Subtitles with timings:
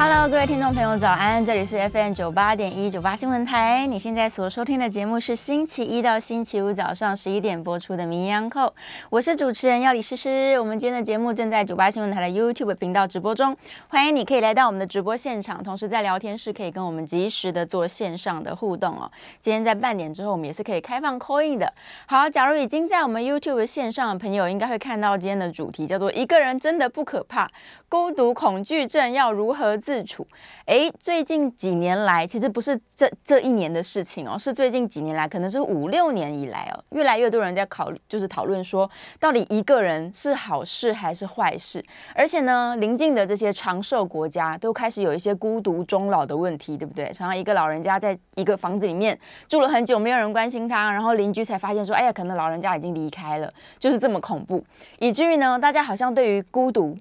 [0.00, 1.44] Hello，各位听众朋友，早安！
[1.44, 3.84] 这里是 FM 九八点一九八新闻台。
[3.84, 8.68] 你现在所收听的节目是星期一到星期五早上十一点播出的《名医央叩》，
[9.10, 10.56] 我是主持人药理诗诗。
[10.60, 13.56] 我们今天的节目正在九八新闻台的 YouTube 频道直播中，
[13.88, 19.10] 欢迎你可以来到我们的直播现场，同时在聊天室可以跟我们及时的做线上的互动哦。
[19.40, 21.74] 今天在半点之后，我们也是可以开放 Coin 的。
[22.06, 27.50] 好，假如已经在我们 YouTube 线上的朋友，应该会看到今天的主题叫做“一个人真的不可怕，
[27.88, 29.76] 孤独恐惧症要如何”。
[29.88, 30.26] 自处，
[30.66, 41.82] 哎，最近几年来，其实不是这这一年的事情哦，是最近几年来，可能是五六年以来哦，越来越多人在考虑，就是讨论说，到底一个人是好事还是坏事？
[42.14, 47.06] 而且呢，邻近的这些长寿国家都开始有一些孤独终老的问题，对不对？
[47.12, 54.62] 常常一个老人家在一个房子里面住了很久，没有人关心他，然后邻居才发现说，哎呀，可能老人家已经离开了，就是这么恐怖，
[54.98, 56.94] 以至于呢，大家好像对于孤独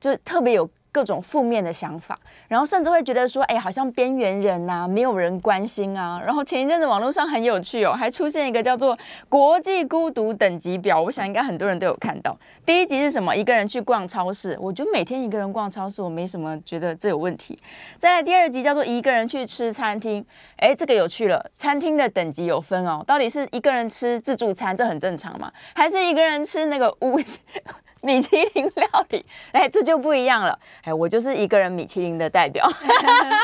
[0.00, 0.68] 就特别有。
[0.94, 6.22] 各种负面的想法，然后甚至会觉得说，哎，好像边缘人呐，没有人关心啊。
[6.24, 8.96] 然后前一阵子网络上很有趣哦，还出现一个叫做
[9.28, 12.38] 国际孤独等级表，我想应该很多人都有看到。
[12.64, 13.34] 第一集是什么？
[13.34, 17.58] 一个人去逛超市，我觉得每天一个人逛超市，我没什么觉得这有问题。
[17.98, 20.24] 再来第二集叫做一个人去吃餐厅，
[20.58, 25.52] 哎，这个有趣了，餐厅的等级有分哦，到底是一个人吃自助餐，这很正常嘛？
[25.74, 27.18] 还是一个人吃那个五？
[28.04, 30.58] 米其林料理，哎，这就不一样了。
[30.82, 32.68] 哎，我就是一个人米其林的代表，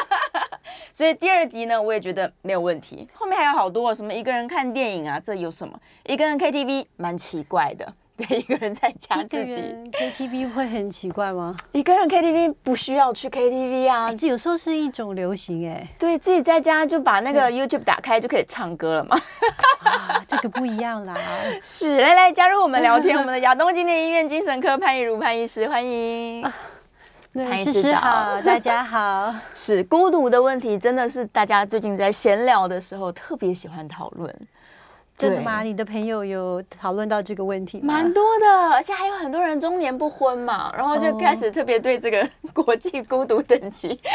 [0.93, 3.09] 所以第二集呢，我也觉得没有问题。
[3.15, 5.81] 后面还有好多什么一个人看电影啊，这有什么？
[6.04, 7.91] 一个人 KTV 蛮奇怪的。
[8.20, 11.56] 对，一个人在家自己 KTV 会很奇怪吗？
[11.72, 15.86] 一个人 KTV 不需要去 KTV 啊，这有时候是一种流行哎。
[15.98, 19.19] 对，自己在家就把那个 YouTube 打开就可以唱歌了嘛。
[19.82, 21.16] 啊， 这个不一样啦。
[21.62, 26.42] 是，来来加入我们聊天，我们的亚东纪念医院精神科潘怡如潘医师，欢迎。
[27.32, 29.32] 潘医师好，大家好。
[29.54, 34.34] 是孤独的问题，真的是大家最近在闲聊的时候特别喜欢讨论。
[35.20, 35.62] 真的吗？
[35.62, 37.94] 你的朋友有讨论到这个问题吗？
[37.94, 43.98] 蛮多的，而且还有很多人中年不婚嘛，然后就开始特别对这个 国际孤独等级。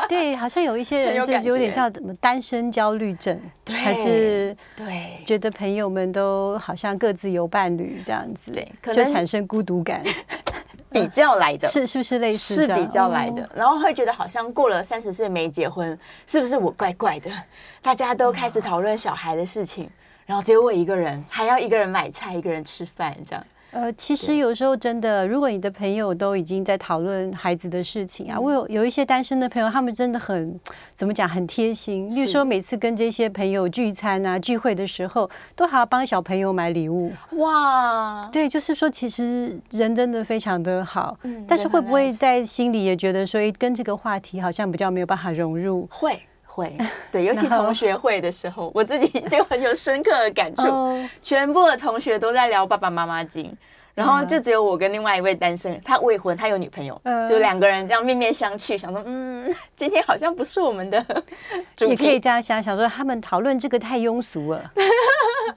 [0.00, 0.08] Oh.
[0.08, 10.02] 对，好像有一些人是有点叫什么单身焦虑症，对，还是对，觉得朋友们都好像各自有伴侣这样子，对，就产生孤独感，
[10.90, 17.30] 比较来的，是是不是类似是比较来的，然后会觉得好像过了三十岁没结婚，是不是我怪怪的？
[17.80, 19.88] 大家都开始讨论小孩的事情。
[20.30, 23.44] 然后只有我一个人，还要一个人买菜，一个人吃饭，这样。
[23.72, 30.60] 呃，其实有时候真的，如果你的朋友都已经在讨论孩子的事情啊，嗯、我有有一些单身的朋友，他们真的很
[30.94, 32.08] 怎么讲，很贴心。
[32.14, 37.10] 例如说，每次跟这些朋友聚餐啊、聚会的时候，都还要帮小朋友买礼物。
[37.32, 41.18] 哇，对，就是说，其实人真的非常的好。
[41.24, 45.88] 嗯，但是会不会在心里也觉得说，跟这个话题好像比较没有办法融入？
[45.90, 46.20] 会。
[46.50, 46.76] 会，
[47.12, 50.98] 对，尤其同学会的时候，我自己 就很有深刻的感受。
[51.22, 53.56] 全部的同学都在聊爸爸妈妈经，
[53.94, 61.00] 然后就只有我跟另外一位单身，他未婚，他有女朋友，就两个人这样面面相觑，想说，嗯， 今天好像不是我们的
[61.76, 61.90] 主题。
[61.90, 64.72] 也可以这样想，想说他们讨论这个太庸俗了。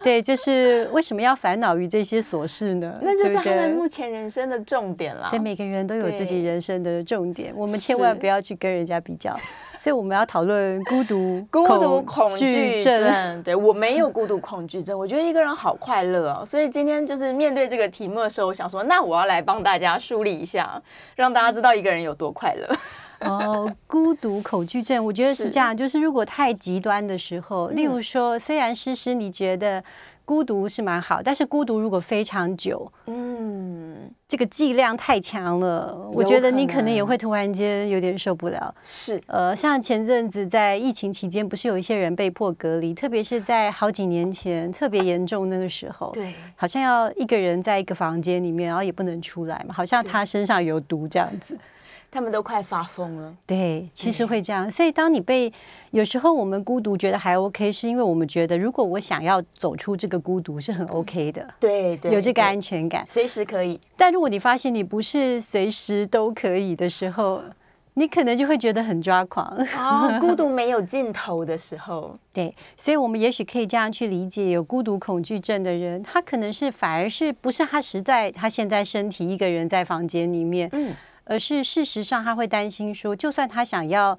[0.01, 2.99] 对，就是为什么要烦恼于这些琐事呢？
[3.01, 5.27] 那就是他们目前人生的重点了。
[5.27, 9.35] 所以每个人都有自己人生的重点，我们千万不要去跟人家比较。
[9.83, 13.43] 所以我们要讨论孤独、孤独恐惧症。
[13.43, 16.45] 对，我没有孤独恐惧症，我觉得一个人好快乐哦。
[16.45, 20.81] 所以今天就是面对这个题目的时候，我想说，那我要来帮大家梳理一下，
[21.17, 22.73] 让大家知道一个人有多快乐。
[23.27, 29.83] 哦，孤独恐惧症，我觉得是这样，是就是如果太极端的时候，例如说，虽然诗诗你觉得
[30.25, 38.73] 孤独是蛮好，但是孤独如果非常久，嗯，这个剂量太强了，我觉得你可能也会突然间有点受不了。
[38.81, 51.57] 是，呃，像前阵子在疫情期间，不是有一些人被迫隔离，特别是在好几年前特别严重那个时候，对，好像要一个人在一个房间里面，然后也不能出来嘛，好像他身上有毒这样子。
[52.13, 53.35] 他们都快发疯了。
[53.47, 54.69] 对，其实会这样。
[54.69, 55.51] 所以当你被
[55.89, 61.47] 有时候我们孤独觉得还 OK，是因为我们觉得如果我想要走出这个孤独是很 OK 的。
[61.59, 63.81] 对对，有这个安全感，随时可以。
[63.97, 67.41] 但如果你发现你不是随时都可以的时候，
[67.95, 69.45] 你可能就会觉得很抓狂。
[69.75, 72.15] 哦，孤独没有尽头的时候。
[72.33, 80.93] 对，所以我们也许可以这样去理解，有孤独恐惧症的人，他可能是反而是不是他实在他现在身体一个人在房间里面，嗯。
[81.25, 84.17] 而是事实上，他会担心说，就算他想要，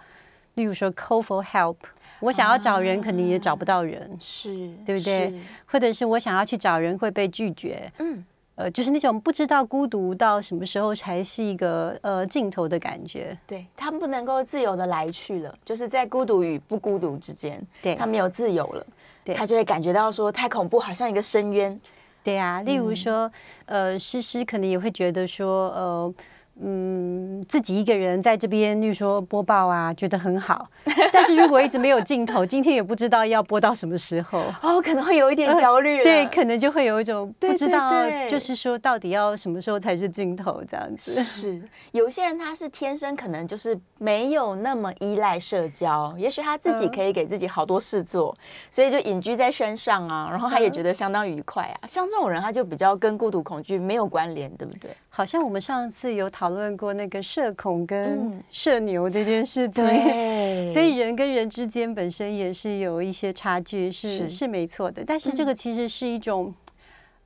[0.55, 1.77] 例如说 call for help，
[2.21, 5.33] 我想要找人，肯定也找不到人，是对不对？
[5.67, 8.25] 或者是我想要去找人会被拒绝，嗯，
[8.55, 13.37] 呃，就是那种不知道孤独到什么时候才是一个呃尽头的感觉。
[13.47, 18.87] 对，他不能够自由的来去了，就是在孤独与不孤独之间，对，他没有自由了，
[19.23, 21.79] 对，他就会感觉到说太恐怖，好像一个深渊。
[22.23, 23.31] 对啊，例如说，
[23.67, 26.15] 嗯、呃，诗诗可能也会觉得说，呃。
[26.61, 30.69] 嗯，自己一个人在这边，例如说播报啊，觉得很好。
[31.13, 36.05] 但是如果一直没有镜头，今天也不知道要播到什么时候，哦，可能会有一点焦虑、呃。
[36.05, 37.93] 对，可能就会有一种不知道，
[38.29, 41.21] 就是说到底要什么时候才是镜头这样子。
[41.23, 41.61] 是，
[41.93, 48.41] 有些人他是天生可能就是没有那么依赖社交，也许他自己可以给自己好多事做，嗯、
[48.71, 51.79] 所以就隐居在山上啊，然后他也觉得相当愉快啊。
[51.83, 54.97] 嗯、像这种人，他就比较跟孤独恐惧没有关联，对不对？
[55.09, 65.05] 好像我们上次有讨论过那个社恐跟社牛这件事情，嗯、 所以人跟人之间本身也是有一些差距，是是，是没错的。
[65.07, 66.55] 但是这个其实是一种、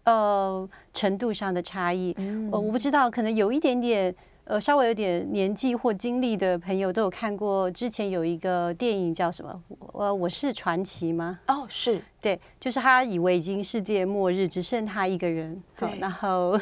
[0.05, 2.15] 嗯、呃程度上的差异。
[2.19, 4.15] 嗯、呃，我不知道，可能有一点点。
[4.49, 9.63] 呃，稍微有点年纪或经历的朋友都有看过，之前有一个电影叫什么？
[9.93, 11.39] 呃，我是传奇吗？
[11.49, 15.63] 哦，是对，就是他以为已经世界末日，只剩他一个人。
[15.79, 16.59] 对，然后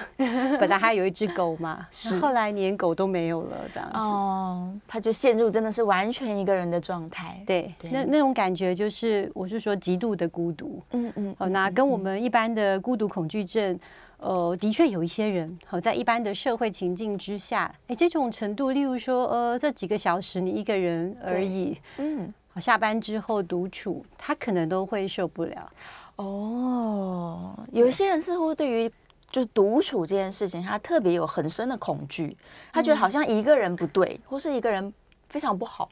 [0.58, 3.96] 本来他有一只狗嘛， 是后来连狗都没有了，这样子。
[3.96, 7.40] 哦，他就陷入真的是完全一个人的状态。
[7.46, 10.82] 对，对那那种感觉就是，我是说极度的孤独。
[10.90, 11.36] 嗯嗯。
[11.38, 13.78] 哦，那跟我们一般的孤独恐惧症。
[14.18, 25.72] 呃，的确有一些人，好在一般的社会情境之下，哎，这种程度，例如说，呃，这几个小时你一个人而已，嗯，好，下班之后独处，他可能都会受不了。
[26.16, 28.90] 哦，有一些人似乎对于
[29.30, 32.34] 就是独处这件事情，他特别有很深的恐惧，
[32.72, 34.92] 他觉得好像一个人不对，或是一个人
[35.28, 35.90] 非常不好。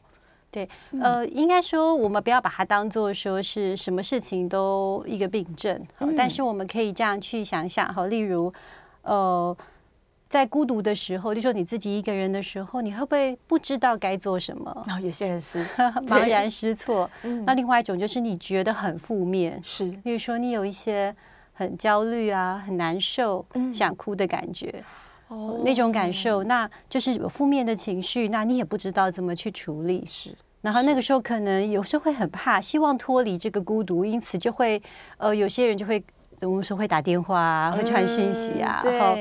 [0.54, 0.68] 对，
[1.00, 8.52] 呃，应该说我们不要把它当做说是什么事情都一个病症，好，但是我们可以这样去想想哈，例如，
[9.02, 9.56] 呃，
[10.28, 14.84] 在孤独的时候，就说你自己一个人的时候，你会不会不知道该做什么？
[14.86, 15.66] 然后有些人是
[16.06, 17.10] 茫然失措。
[17.44, 21.12] 那另外一种就是你觉得很负面，是，例如说你有一些
[21.52, 24.84] 很焦虑啊、很难受、嗯、想哭的感觉，
[25.26, 30.30] 哦，那种感受，那就是有负面的情绪，那你也不知道怎么去处理，是。
[30.64, 34.82] 然后那个时候可能有时候会很怕，希望脱离这个孤独，因此就会
[35.18, 36.02] 呃，有些人就会
[36.40, 38.82] 我们说会打电话啊，会传讯息啊。
[38.86, 39.16] 嗯、然后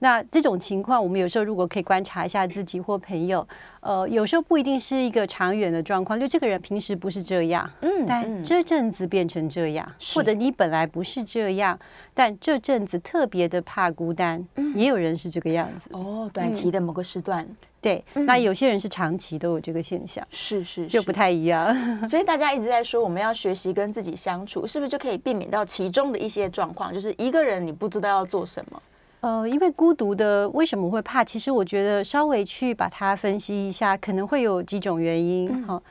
[0.00, 3.46] 那这种情况，我们有时候如果可以观察一下自己或朋友，
[3.80, 11.78] 呃，有时候不一定是一个长远的状况，就这个人平时不是这样，嗯，但这阵子变成这样，或者你本来不是这样，
[12.12, 15.88] 但这阵子特别的怕孤单，嗯，也有人是这个样子。
[15.92, 17.46] 哦，短期的某个时段。
[17.80, 21.72] 对，那有些人是长期都有这个现象，是是，就不太一样。
[22.08, 26.92] 所以大家一直在说，我们要学习跟自己相处，是不是就可以避免到其中的一些状况？
[26.92, 28.82] 就是一个人你不知道要做什么。
[29.20, 31.24] 呃，因为孤独的为什么会怕？
[31.24, 35.82] 其实我觉得稍微去把它分析一下，可能会有几种原因哈。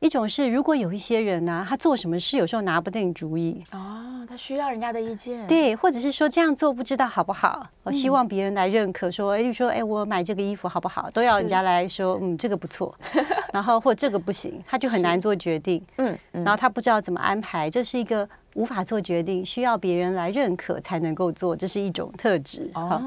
[0.00, 12.94] 一种是，如果有一些人呢、啊，他做什么事有时候拿不定主意哦，他需要人家的意见，对，或者是说这样做不知道好不好，我、嗯、希望别人来认可说，哎，就说，哎，我买这个衣服好不好，都要人家来说，嗯，这个不错，
[13.52, 18.28] 然后或这个不行，他就很难做决定，嗯，嗯，然后他不知道怎么安排，这是一个。
[18.54, 22.68] 无法做决定，需要别人来认可才能够做，这是一种特质。
[22.74, 23.00] 哦，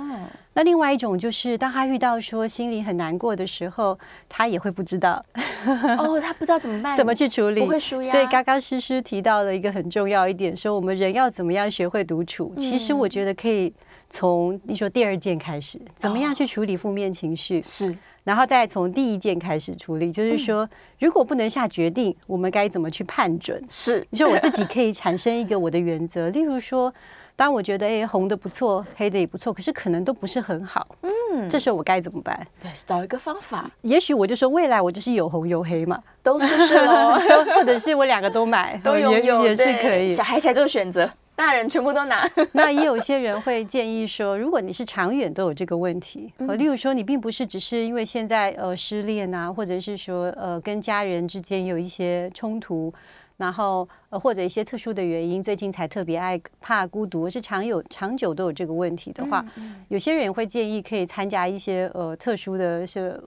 [0.53, 5.23] 那另外一种就是，当他遇到说心里很难过的时候，他也会不知道。
[5.97, 8.11] 哦，他不知道怎么办，怎么去处理，不会纾压。
[8.11, 12.53] 所以刚刚诗诗提到了一个很重要一点，说我们人要怎么样学会独处。
[12.57, 12.59] 嗯。
[12.59, 13.73] 其实我觉得可以
[14.09, 17.61] 从你说第二件开始，怎么样去处理负面情绪？
[17.63, 23.63] 是，然后再从第一件开始处理，就是说，如果不能下决定，我们该怎么去判准？
[23.69, 26.93] 是，你说我自己可以产生一个我的原则，例如说。
[27.35, 30.87] 当我觉得哎，红的不错，黑的也不错，可是可能都不是很好。
[31.01, 32.45] 嗯，这时候我该怎么办？
[32.61, 33.69] 对，找一个方法。
[33.81, 37.17] 也许我就说，未来我就是有红有黑嘛，都试试喽，
[37.55, 40.11] 或者是我两个都买， 都有有也是可以。
[40.13, 42.29] 小孩才做选择，大人全部都拿。
[42.53, 52.93] 那也有些人会建议说，如果你是长远都有这个问题，呃，例如说你并不是只是因为现在呃失恋啊，或者是说呃跟家人之间有一些冲突。
[53.41, 63.19] 然后呃，或者一些特殊的原因，最近才特别爱怕孤独，是常有长久都有这个问题的话，嗯嗯、有些人也会建议可以参加一些呃特殊的是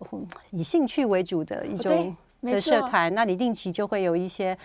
[0.52, 4.56] 以兴趣为主的一种的社团，那你定期就会有一些。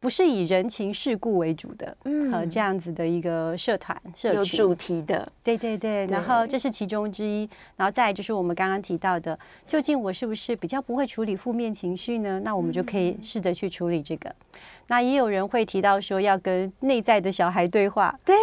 [0.00, 9.36] 不是以人情世故为主的，嗯，和，这样子的一个社团社群，有主题的，对对对，然后这是其中之一，然后再就是我们刚刚提到的，
[9.66, 12.40] 究竟我是不是比较不会处理负面情绪呢？
[12.44, 14.32] 那我们就可以试着去处理这个。
[14.86, 18.34] 那也有人会提到说要跟内在的小孩对话，对。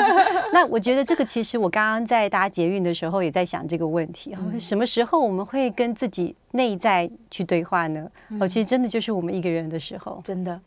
[0.54, 8.10] 那我觉得这个其实我刚刚在搭捷运的时候也在想这个问题，什么时候我们会跟自己内在去对话呢？
[8.40, 10.60] 哦，其实真的就是我们一个人的时候，真的。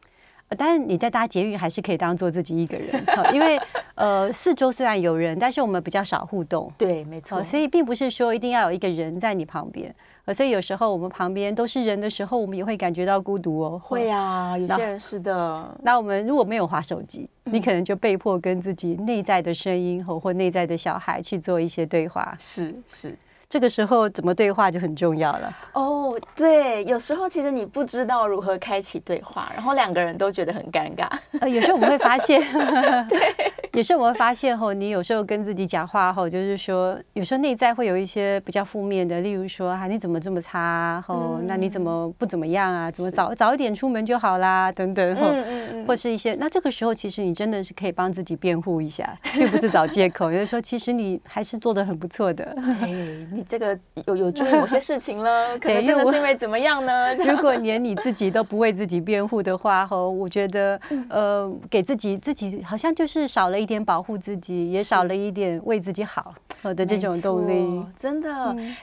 [0.55, 3.59] 但是你在搭捷运还是可以当做自己一个人， 因为
[3.95, 6.71] 呃四周虽然有人，但是我们比较少互动。
[6.77, 7.43] 对，没错。
[7.43, 9.93] 所以并不是说一定要有一个人在你旁边。
[10.33, 13.81] 所以有时候我们旁边都是人的时候，我们也会感觉到孤独哦。
[13.83, 15.75] 会啊，有些人是的。
[15.81, 22.35] 那我们如果没有划手机，你可能就被迫跟自己内在的声音和或内在的小孩去做一些对话。
[22.39, 23.17] 是是。
[23.53, 26.19] 这个时候怎么对话就很重要了哦。
[26.35, 31.07] 对，有时候其实你不知道如何开启对话，然后两个人都觉得很尴尬。
[31.39, 32.41] 呃，有时候我们会发现，
[33.07, 33.19] 对，
[33.73, 41.03] 有时候我们会发现后，你有时候跟自己讲话后，就是说，有时候内在会有一些比较负面的，例如说，啊，你怎么这么差？
[41.07, 42.89] 哦，那你怎么不怎么样啊？
[42.89, 44.71] 怎么早早一点出门就好啦？
[44.71, 52.43] 等等，嗯嗯嗯，或是一些，那这个时候其实你真的是可以帮自己辩护一下，并不是找借口，就是说，其实你还是做的很不错的。
[52.81, 52.89] 对，
[53.31, 53.42] 你。
[53.47, 57.13] 这个有有注意 某些事情了， 可能真的是因为怎么样呢？
[57.23, 66.33] 如果连你自己都不为自己辩护的话，哈，我觉得呃，给自己自己好像就是少了一点保护自己，也少了一点为自己好
[66.63, 67.85] 的这种动力。
[67.97, 68.31] 真的，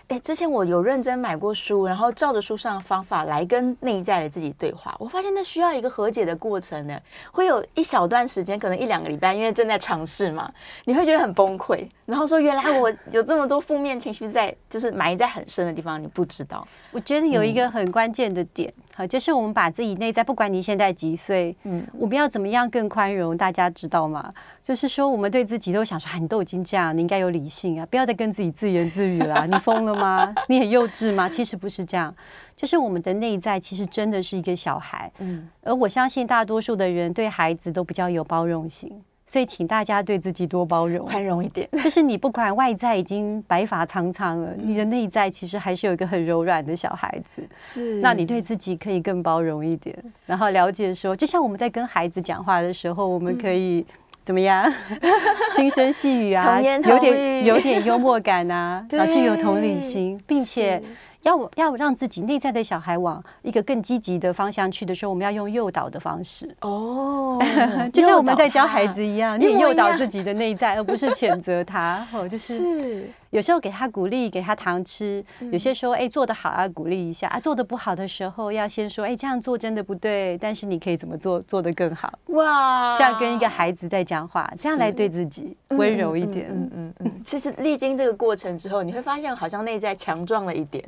[0.08, 6.98] 哎、嗯，之前我有认真买过书，然后照着书上的方法来跟内在的自己对话，我发现那需要一个和解的过程呢，
[7.32, 10.50] 会有一小段时间，可能一两个礼拜，因为正在尝试嘛，
[10.84, 14.54] 你会觉得很崩溃，然后说原来我有这么多负面情绪在。
[14.68, 16.66] 就是埋在很深的地方，你不知道。
[16.92, 23.36] 我觉得有一个很关键的点，好、嗯，就是我们把自己内在，不管你现在几岁，嗯，我们要怎么样更宽容？
[23.36, 24.32] 大家知道吗？
[24.62, 30.32] 就是说，我们对自己都想说，啊，你都已经这样，你应该有理性啊，不要再跟自己自言自语了， 你疯了吗？
[30.48, 31.28] 你很幼稚吗？
[31.28, 32.14] 其实不是这样，
[32.56, 39.02] 就是我们的内在其实真的是一个小孩，嗯，而我相信大多数的人对孩子都比较有包容心。
[39.30, 41.68] 所以，请大家对自己多包容、宽容一点。
[41.84, 47.48] 就是你不管外在已经白发苍苍了，你的内在其实还是有一个很柔软的小孩子。
[47.56, 49.96] 是，那你对自己可以更包容一点，
[50.26, 53.86] 然后了解说，就像我们在跟孩子讲话的时候，我们可以
[54.24, 54.68] 怎么样？
[55.54, 60.82] 轻声细语啊，有点有点幽默感啊，然后具有同理心，并且。
[61.22, 67.38] 要要让自己内在的小孩往一个更积极的方向去的时候，我们要用诱导的方式哦，
[67.92, 72.06] 就像我们在教孩子一样，你也诱导自己的内在，而不是谴责他。
[72.12, 72.56] 哦，就是。
[72.56, 82.12] 是有时候给他鼓励，给他糖吃；有些时候，哎，做得好啊鼓励一下啊，做得不好的时候要先说，哎，这样做真的不对，但是你可以怎么做，做得更好。
[82.26, 86.50] 哇，像跟一个孩子在讲话，这样来对自己温柔一点。
[86.50, 87.12] 嗯嗯嗯。
[87.24, 90.84] 其实历经这个过程之后，你会发现好像内在强壮了一点。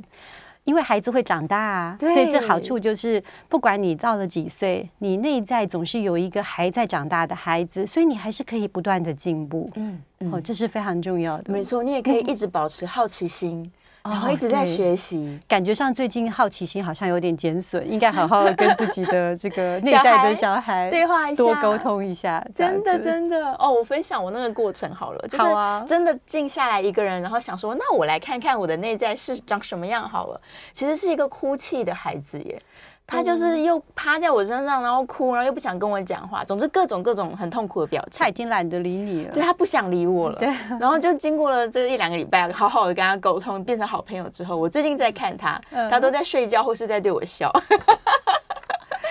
[0.65, 9.69] 因为孩子会长大啊，所以这好处就是，不管你到了几岁，你内在总是有一个还在长大的孩子，所以你还是可以不断的进步。
[9.75, 10.01] 嗯，
[10.31, 11.51] 哦，这是非常重要的。
[11.51, 13.69] 没错，你也可以一直保持好奇心。
[14.03, 22.45] 然后一直在学习，感觉上最近好奇心好像有点减损，应该好好的跟自己的这个内在的小孩对话一下，多沟通一下。
[22.53, 25.45] 真的真的哦，我分享我那个过程好了，就是
[25.87, 30.41] 真的静下来一个人，然后想说，那我来看看我的内在是长什么样好了。
[30.73, 32.61] 其实是一个哭泣的孩子耶。
[33.05, 38.23] 他就是又趴在我身上，然后哭，然后又不想跟我讲话，总之各种各种很痛苦的表情。
[38.23, 40.39] 他已经懒得理你了，对，他不想理我了。
[40.39, 40.47] 对，
[40.79, 47.51] 然后就经过了这一两个礼拜，好好的跟他沟通，变成好朋友之后，我最近在看他，他都在睡觉或是在对我笑。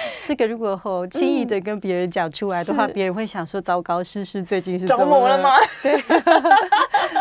[0.27, 5.51] 这个如果后轻易的跟别人讲出来的话，别人会想说：糟糕，诗诗最近是着魔了吗？
[5.83, 6.01] 对。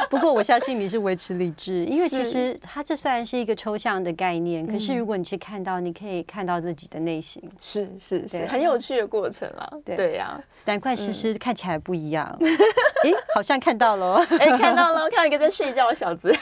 [0.10, 9.68] 不过我相信你是维持理智，因为其实它这虽然是一个抽象的概念，可是如果你去看到，你可以看到自己的内心，是是是，很有趣的过程啊。
[9.86, 12.26] 对呀，难怪诗诗看起来不一样。
[13.04, 16.34] 哎，好像看到了，哎，看到了，看到一个在睡觉的小子，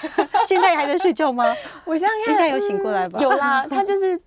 [0.47, 1.55] 现在还在睡觉吗？
[1.85, 3.19] 我现在应该有醒过来吧？
[3.21, 4.19] 有啦，他就是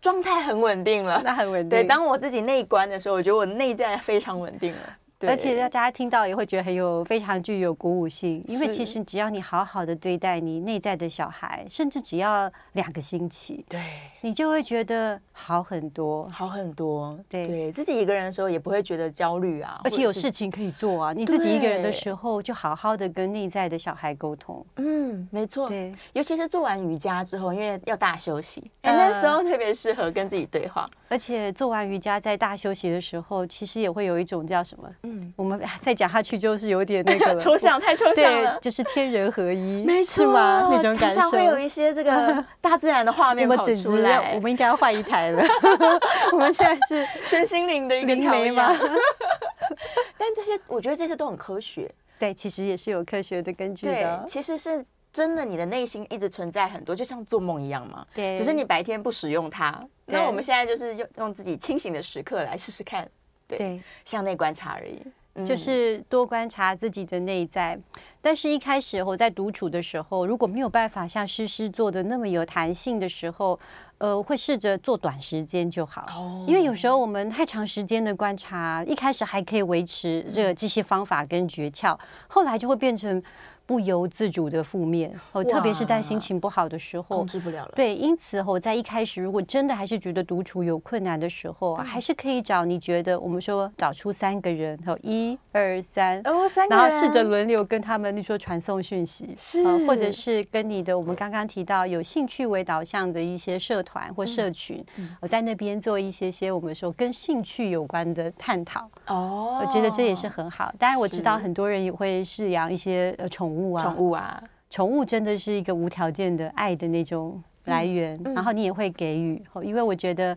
[0.00, 1.78] 状态很稳定了，那很稳定。
[1.78, 4.98] 对，当我自己内观的时候，我觉得我内在非常稳定了。
[5.24, 13.80] 而且大家听到也会觉得很有非常具有鼓舞性，因为其实只要你好好的对待你内在的小孩，甚至只要两个星期，对，
[14.24, 17.18] 你就会觉得好很多，好很多。
[17.28, 21.12] 对，对自己一个人的时候也不会觉得焦虑啊，而且有事情可以做啊。
[21.12, 24.64] 你自己一个人的时候，就好好的跟内在的小孩沟通。
[24.76, 25.68] 嗯，没错。
[25.68, 30.88] 对，尤其是做完瑜伽之后，因为要大休息，哎，那时候特别适合跟自己对话。
[31.08, 34.88] 而且做完瑜伽在大休息的时候，其实也会有一种叫什么？
[35.02, 38.54] 嗯，我们再讲下去就是有点那个 抽象，太抽象了。
[38.54, 40.68] 对，就是天人合一，没错吗？
[40.70, 41.20] 那种感受。
[41.20, 44.11] 常常会有一些这个 大自然的画面跑出来。
[44.34, 45.42] 我们应该要换一台了。
[46.32, 48.68] 我们现在是身心灵的一个灵媒吗？
[50.18, 51.90] 但这些我觉得这些都很科学。
[52.18, 54.24] 对，其实也是有科学的根据的。
[54.26, 54.84] 其实是。
[55.12, 58.02] 真的，你的内心一直存在很多，就像做梦一样嘛。
[58.14, 58.34] 对。
[58.34, 59.78] 只是你白天不使用它。
[60.06, 63.06] 那我们现在就是用用自己清醒的时刻来试试看。
[63.46, 63.78] 对。
[64.06, 65.02] 向内观察而已。
[65.44, 67.78] 就是多观察自己的内在。
[68.20, 73.58] 但是，一开始我在独处的时候，如果没有办法像诗诗做的那么有弹性的时候，
[73.98, 76.06] 呃，会试着做短时间就好。
[76.08, 76.44] 哦。
[76.46, 81.98] 因为有时候我们太长时间的观察，一开始还可以维持这个这些方法跟诀窍，
[82.28, 83.22] 后来就会变成。
[83.64, 87.72] 不由自主的负面哦，特别是在心情不好的时候，控制不了了。
[87.74, 104.84] 对，因此哦在一开始，如果真的还是觉得独处有困难的时候，还是可以找你觉得我们说找出三个人，哦，一二三，哦，三个人，然后试着轮流跟他们，你说传送讯息，是，或者是跟你的我们刚刚提到有兴趣为导向的一些社团或社群，
[105.20, 108.90] 我在那边做一些些我们说跟兴趣有关的探讨。
[109.06, 110.74] 哦，我觉得这也是很好。
[110.78, 113.51] 当然我知道很多人也会饲养一些呃宠物。
[113.52, 118.32] 宠物啊，宠物啊，宠物真的是一个无条件的爱的那种来源，嗯。
[118.32, 120.36] 嗯、然后你也会给予，因为我觉得，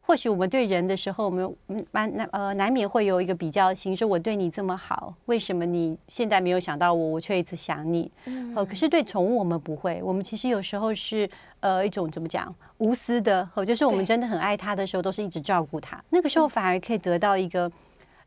[0.00, 1.56] 或许我们对人的时候，我们
[1.92, 8.10] 难难呃难免会有一个比较心，说我对你这么好，为什么你现在没有想到我，我却一直想你？
[8.26, 11.28] 嗯，可是对宠物我们不会，我们其实有时候是
[11.60, 17.70] 呃一种怎么讲无私的，就是我们真的很爱它的时候，都是一直照顾它，那个时候反而可以得到一个。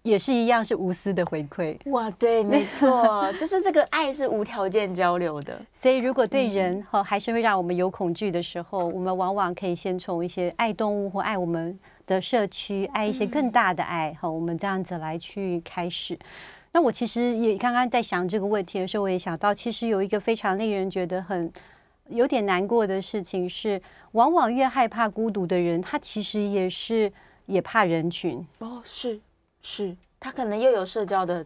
[0.04, 1.78] 也是一样，是无私的回馈。
[1.92, 5.62] 哇，对，没错， 就是这个爱是无条件交流的。
[5.74, 16.18] 所以，如果对人哈还是会让我们有恐惧的时候，我们往往可以先从一些爱动物或爱我们的社区，爱一些更大的爱哈，我们这样子来去开始。
[16.72, 21.52] 那我其实也刚刚在想这个问题的时候，我也想到，其实有一个非常令人觉得很
[22.10, 23.80] 有点难过的事情是，
[24.14, 27.12] 往往越害怕孤独的人，他其实也是
[27.46, 28.44] 也怕人群。
[28.60, 29.20] 哦，是。
[29.62, 31.46] 是他可能又有社交的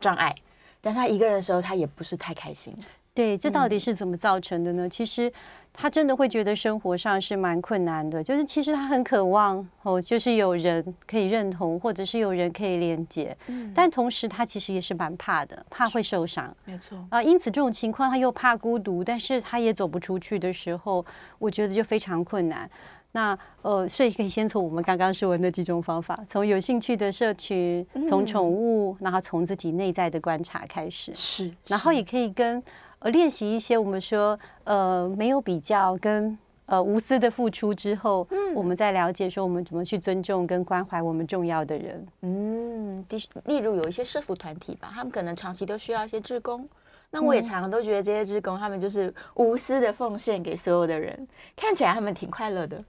[0.00, 0.34] 障碍，
[0.80, 2.76] 但他一个人的时候，他也不是太开心。
[3.14, 4.88] 对，这到底是怎么造成的呢？
[4.88, 5.32] 嗯、其实
[5.72, 13.36] 他真的会觉得生活上是蛮困难的，就是其实他很渴望哦，就是有人可以认同，或者是有人可以连接。
[13.46, 16.52] 嗯，但同时他其实也是蛮怕的，怕会受伤。
[16.64, 21.06] 没错啊，因此这种情况他又怕孤独，但是他也走不出去的时候，
[21.38, 22.68] 我觉得就非常困难。
[23.16, 32.60] 那呃，所以可以先从我们刚刚说的那几种方法，从有兴趣的社群，从宠物，然后从自己内在的观察开始，是，然后也可以跟
[32.98, 46.68] 呃练习一些我们说呃没有比较跟呃无私的付出之后，嗯，我们再了解说我们怎么去尊重跟关怀我们重要的人，嗯，例例如有一些社服团体吧，他们可能长期都需要一些志工，
[47.12, 52.82] 那我也常常都觉得这些志工他们就是无私的奉献给所有的人，看起来他们挺快乐的。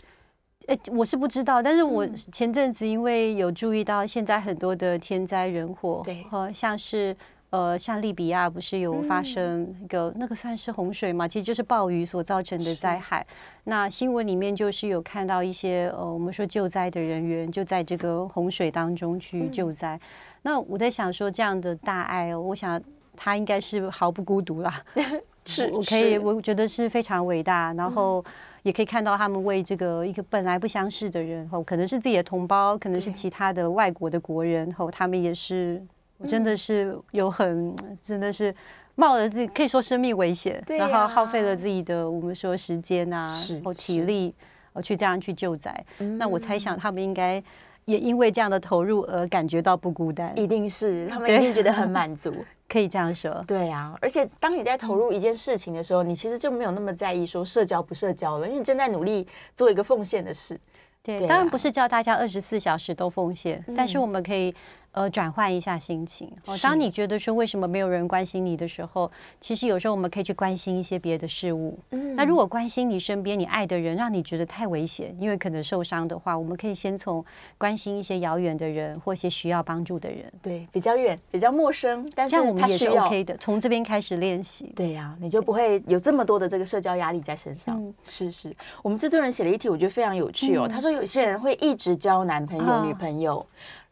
[0.67, 7.15] 哎，我是不知道，但是我前阵子因为有注意到现在很多的天灾人祸，对，和像是
[7.51, 13.25] 呃，像利比亚不是有发生一个、嗯、那个算是洪水嘛，其实就是暴雨所造成的灾害。
[13.65, 19.95] 那新闻里面就是有看到一些呃，我们说救灾的人员就在这个洪水当中去救灾。
[19.95, 19.99] 嗯、
[20.41, 22.81] 那我在想说，这样的大爱哦，我想
[23.15, 24.81] 他应该是毫不孤独啦，
[25.45, 28.19] 是，我可以，我觉得是非常伟大，然后。
[28.21, 28.31] 嗯
[28.65, 35.79] 也可以看到他们为这个一个本来不相识的人，后可能是自己的同胞，可能是其他的外国的国人，后他们也是
[36.25, 38.53] 真的是有很真的是
[38.95, 43.31] 冒着自己可以说生命危险，然后耗费了自己的我们说时间啊，
[43.63, 44.33] 或体力，
[44.73, 45.85] 呃去这样去救灾。
[45.99, 47.41] 嗯、那我猜想他们应该
[47.85, 52.33] 也因为这样的投入而感觉到不孤单，一定是他们一定觉得很满足，
[52.67, 53.43] 可以这样说。
[53.47, 60.59] 对啊，而且当你在投入一件事情的时候，你其实就没有那么在意说社交不社交了，因为你正在努力做一个奉献的事。
[61.01, 64.53] 对，对啊、当然不是叫大家二十四小时都奉献，嗯、但是我们可以。
[64.95, 66.31] 呃，转换一下心情。
[66.45, 71.77] 哦，当你觉得说为什么没有人关心你的时候，其实有时候我们可以去关心一些别的事物。
[71.91, 77.23] 嗯，那如果关心你身边你爱的人让你觉得太危险，因为可能受伤的话，我们可以先从
[77.57, 80.31] 关心一些遥远的人或一些需要帮助的人。
[80.41, 83.35] 对，比较远、比较陌生，但是这样我们也是 OK 的。
[83.35, 84.71] 从这边开始练习。
[84.77, 87.77] 对呀、啊，你就不会有这么多的这个社交压力在身上。
[87.77, 90.65] 嗯、是是，我们制作人写了一题，我觉得非常有趣哦。
[90.65, 93.45] 嗯、他说有些人会一直交男朋友、哦、女朋友。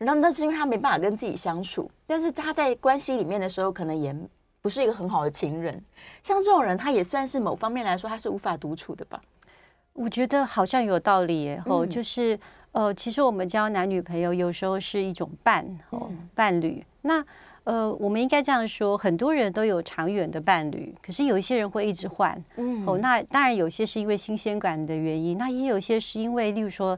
[0.03, 4.15] 那那是因为他没办法跟自己相处，但是他在关系里面的时候，可能也
[4.61, 5.81] 不是一个很好的情人。
[6.21, 9.21] 像这种人，他也算是某方面来说，他是无法独处的吧？
[9.93, 11.61] 我觉得好像有道理耶。
[11.65, 12.39] 哦、嗯，就是
[12.71, 16.83] 呃，其实我们交男女朋友有时候是一种伴哦，嗯、伴侣。
[17.01, 17.23] 那
[17.63, 22.43] 呃，我们应该这样说，很多人都有长远的伴侣，可是有一些人会一直换。
[22.55, 26.97] 嗯，哦，那当然有些是因为新鲜感的原因，那也有些是因为，例如说。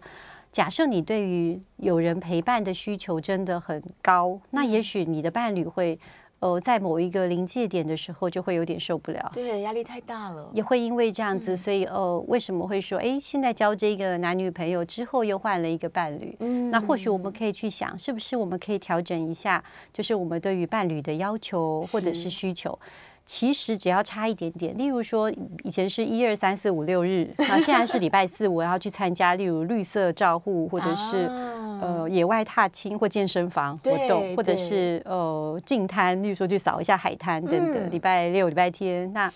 [0.55, 5.99] 假设你对于有人陪伴的需求真的很高，那也许你的伴侣会，
[6.39, 16.33] 呃，在某一个临界点的时候就会有点受不了，对，压力太大了，也会因为这样子，所以呃，为什么会说，哎，现在交这个男女朋友之后又换了一个伴侣？
[16.39, 22.29] 嗯，那或许我们可以去想，是不是我们可以调整一下，就是我们对于伴侣的要求或者是。
[22.29, 22.79] 需求。
[23.25, 25.31] 其实只要差一点点，例如说
[25.63, 37.87] 以前是一二三四五六日， 那现在是礼拜四，我要去参加，例如绿色照护，或者是、啊、呃野外踏青或健身房活动，或者是呃净滩，例如说去扫一下海滩等等。
[37.87, 39.31] 嗯、礼拜六、礼拜天，那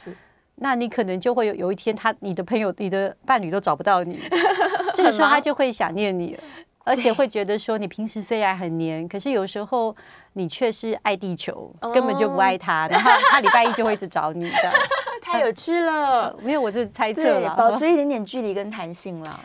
[0.62, 4.20] 那你可能就会有有一天，他你的朋友、你的伴侣都找不到你，
[4.94, 6.44] 这个时候他就会想念你了。
[6.90, 9.96] 而且会觉得说，你平时虽然很黏，可是有时候
[10.34, 12.88] 你却是爱地球，根本就不爱他。
[12.88, 14.74] 然后他礼拜一就会一直找你，这样
[15.22, 16.36] 太有趣了。
[16.42, 19.40] 没有，我是猜测了，保持一点点距离跟弹性了。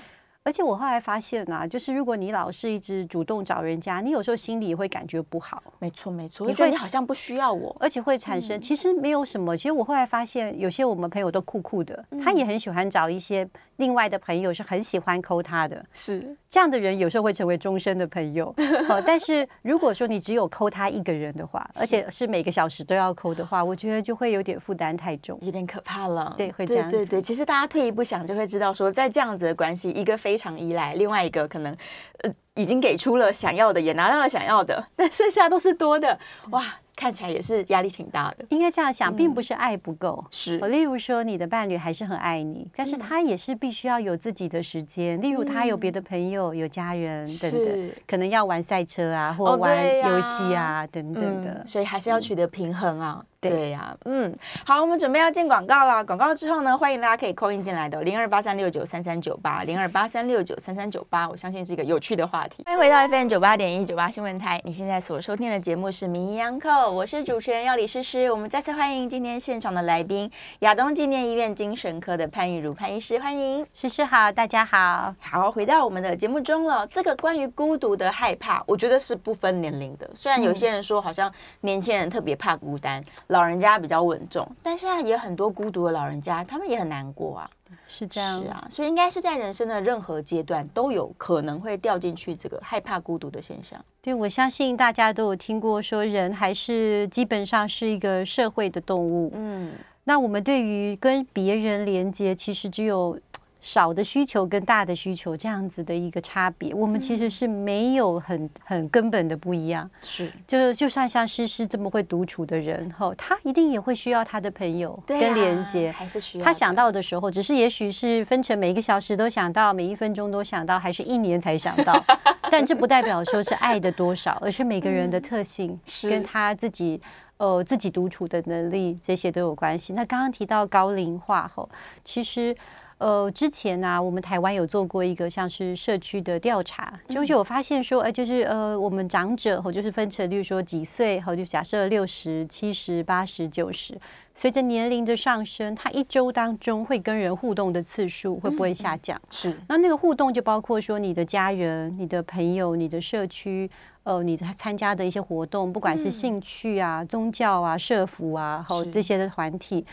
[0.45, 5.63] 而且我后来发现啊，就是如果你老是一直主动找人家，你有时候心里也会感觉不好。
[5.79, 9.57] 没错，没错，你觉得你好像不需要我，而且会产生其实没有什么。
[9.57, 15.83] 其实我后来发现，有些我们朋友都酷酷的，他也很喜欢找一些另外的朋友，是很喜欢抠他的。
[15.95, 18.55] 是这样的人，有时候会成为终身的朋友。
[18.87, 26.35] 好，但是如果说你只有抠他一个人的话，而且是每个小时都要抠的话，我觉得就会有点负担太重，有点可怕了。
[26.37, 26.91] 对，会这样。
[26.91, 31.25] 对对对，其实大家退一步想，就会知道说，在这样子的关系，一个非常依赖，另外。
[31.25, 31.75] 一个可能，
[32.19, 36.19] 呃，已经给出了想要的，也拿到了想要的，但剩下都是多的，
[36.51, 36.63] 哇！
[36.97, 40.59] 看起来也是压力挺大的，应该这样想，并不是爱不够，嗯、是。
[40.69, 53.25] 例如说，你的伴侣还是很爱你，但是他也是必须要有自己的时间，嗯、例如他有别的朋友、有家人等等，可能要玩赛车啊，或玩游戏啊、哦、等等的、嗯，所以还是要取得平衡啊。
[53.49, 56.05] 嗯、对呀、啊，嗯，好，我们准备要进广告了。
[56.05, 62.63] 广告之后呢，欢迎大家可以 call in 进来的零二八三六九三三九八零二八三六九三三九八，我相信是一个有趣的话题。
[62.65, 67.65] 欢迎回到 FM 九八点一九八新闻台，你现在所收听的节目是《名医央叩》，我是主持人。
[67.65, 70.31] 要李诗诗，我们再次欢迎今天现场的来宾，
[70.61, 76.87] 亚东纪念医院精神科的潘玉如潘医师，欢迎诗诗好，大家好，好，回到我们的节目中了。
[76.89, 80.09] 这个关于孤独的害怕，我觉得是不分年龄的。
[80.15, 83.05] 虽然有些人说好像年轻人特别怕孤单，嗯、
[83.35, 87.51] 老人家比较稳重，但现在也很多孤独的老人家，他们也很难过啊。
[87.89, 93.85] 是这样，是啊，所以应该是在人生的任何阶段都有可能会掉进去这个害怕孤独的现象。
[94.01, 99.33] 对，我相信大家都有听过说，人还是基本上是一个社会的动物。
[99.35, 99.73] 嗯，
[100.05, 103.19] 那我们对于跟别人连接，其实只有。
[103.65, 109.91] 少的需求跟大的需求这样子的一个差别，我们其实是没有很很根本的不一样。
[110.03, 116.45] 是，就就算像诗诗这么会独处的人，哈，他一定也会需要他的朋友跟连接，还是需要。
[116.45, 122.05] 他想到的时候，只是也许是分成每一个小时都想到，每一分钟都想到，还是一年才想到。
[122.53, 127.01] 但这不代表说是爱的多少，而是每个人的特性跟他自己
[127.39, 129.95] 呃自己独处的能力这些都有关系。
[129.95, 131.67] 那刚刚提到高龄化后，
[132.05, 132.55] 其实。
[132.99, 143.99] 呃，之前呢、啊，我们台湾有做过一个像是社区的调查，就是有发现说，哎，就是呃，我们长者吼，就是分成，例如说几岁，吼，就假设六十、七十、八十、九十，
[144.35, 149.19] 随着年龄的上升，他一周当中会跟人互动的次数会不会下降？
[149.19, 149.57] 嗯、是。
[149.69, 153.69] 那那个互动就包括说，你的家人、你的朋友、你的社区，
[154.05, 159.85] 呃，你的参加的一些活动，不管是兴趣啊、宗教啊、社福啊，好这些的团体。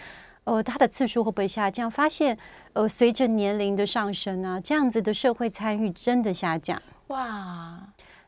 [0.44, 1.90] 呃，它的次数会不会下降？
[1.90, 2.38] 发现，
[2.74, 6.82] 呃，随着年龄的上升啊，这样子的社会参与真的下降。
[7.08, 7.80] 哇！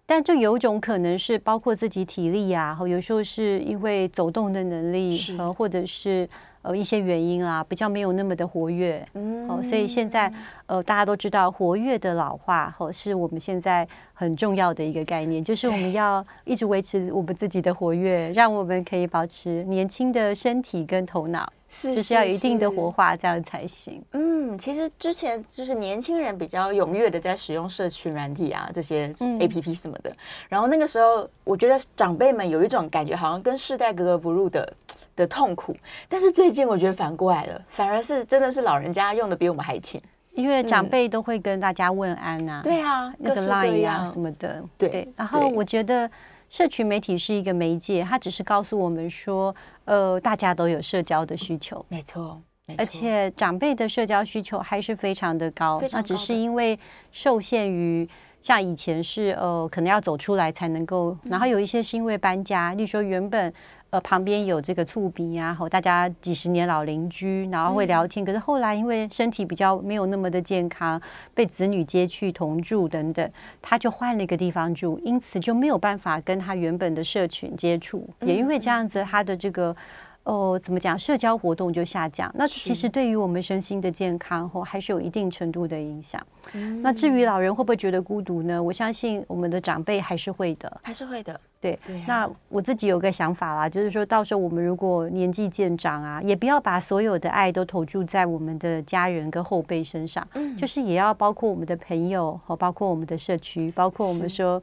[0.06, 6.30] 但就有一种可能是包括自己体力啊，有时候是因为走动的能力，呃，或者是。
[6.64, 10.32] 呃，一些原因啦，比较没有那么的活跃，嗯，哦，所以现在
[10.66, 24.00] 呃，大家都知道活跃的老化，哦，是我们现在很重要的一个概念，就是我们要一直维持我们自己的活跃，让我们可以保持年轻的身体跟头脑，是，就是要有一定的活化，这样才行。
[24.12, 30.16] 嗯，其实之前就是年轻人比较踊跃的在使用社群软体啊，这些 APP 什么的，嗯，
[30.50, 34.72] 然后那个时候我觉得长辈们有一种感觉，好像跟世代格格不入的。
[35.16, 35.78] 的痛苦，
[36.10, 40.02] 但是最近我觉得反过来了，反而是真的是老人家用的比我们还勤，
[40.34, 45.08] 因为长辈都会跟大家问安啊，对啊，那个 line 啊什么的，对。
[45.16, 46.10] 然后我觉得
[46.54, 52.40] 社群媒体是一个媒介，它只是告诉我们说，呃，大家都有社交的需求，没错，
[52.78, 56.78] 而且长辈的社交需求还是非常的高，那只是因为
[57.12, 58.08] 受限于。
[58.40, 63.52] 像以前是呃，可能要走出来才能够，然后有一些是因为搬家，例如说原本
[63.94, 71.00] 呃旁边有这个醋鼻啊，和大家几十年老邻居，然后会聊天，可是后来因为身体比较没有那么的健康，
[71.36, 79.76] 被子女接去同住等等，他就换了一个地方住，因此就没有办法跟他原本的社群接触，也因为这样子他的这个。
[80.24, 80.98] 哦，怎么讲？
[80.98, 86.26] 社交活动就下降，那其实对于我们身心的健康，或还是有一定程度的影响。
[86.54, 86.82] 嗯。
[86.82, 88.62] 那至于老人会不会觉得孤独呢？
[88.62, 91.38] 我相信我们的长辈还是会的，还是会的。
[91.60, 92.04] 对，对啊。
[92.08, 104.62] 那我自己有个想法啦，就是说到时候我们如果年纪渐长啊，也不要把所有的爱都投注在我们的家人跟后辈身上，嗯，就是也要包括我们的朋友，和包括我们的社区，包括我们说。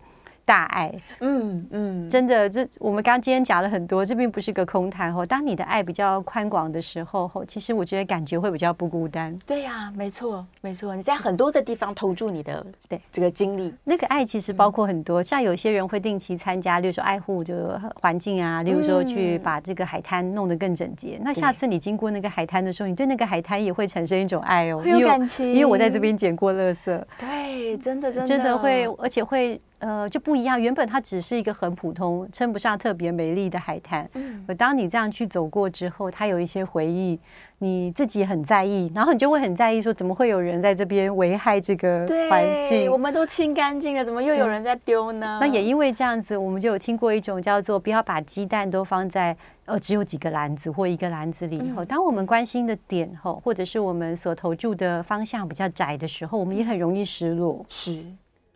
[0.50, 5.24] 大爱，嗯嗯，真的，这我们刚刚今天讲了很多，这并不是个空谈哦。
[5.24, 9.38] 当你的爱比较宽广的时候，其实我觉得感觉会比较不孤单。
[9.46, 21.16] 对呀、啊，没错，没错，你在很多的地方投注你的对这个精力，那个爱其实包括很多，像有些人会定期参加，例如说爱护这个环境啊，例如说去把这个海滩弄得更整洁。
[21.22, 27.00] 那下次你经过那个海滩的时候，你对那个海滩也会产生一种爱哦，有感情，因为我在这边捡过垃圾。
[27.16, 29.60] 对，真的真的真的会，而且会。
[29.80, 30.60] 呃，就不一样。
[30.60, 34.08] 原本它只是一个很普通、称不上特别美丽的海滩。
[34.14, 37.18] 嗯，而当你这样去走过之后，它有一些回忆，
[37.58, 42.90] 你自己很在意，然后你就会很在意，说怎么会有人在这边危害这个环境？
[42.92, 45.38] 我们都清干净了，怎么又有人在丢呢？
[45.40, 51.56] 那也因为这样子，我们就有听过一种叫做“不要把鸡蛋都放在呃只有几个篮子或一个篮子里”。
[51.66, 57.64] 以后，当我们关心的点后，或者是我们所投注的方向比较窄的时候，我们也很容易失落。
[57.68, 58.04] 是。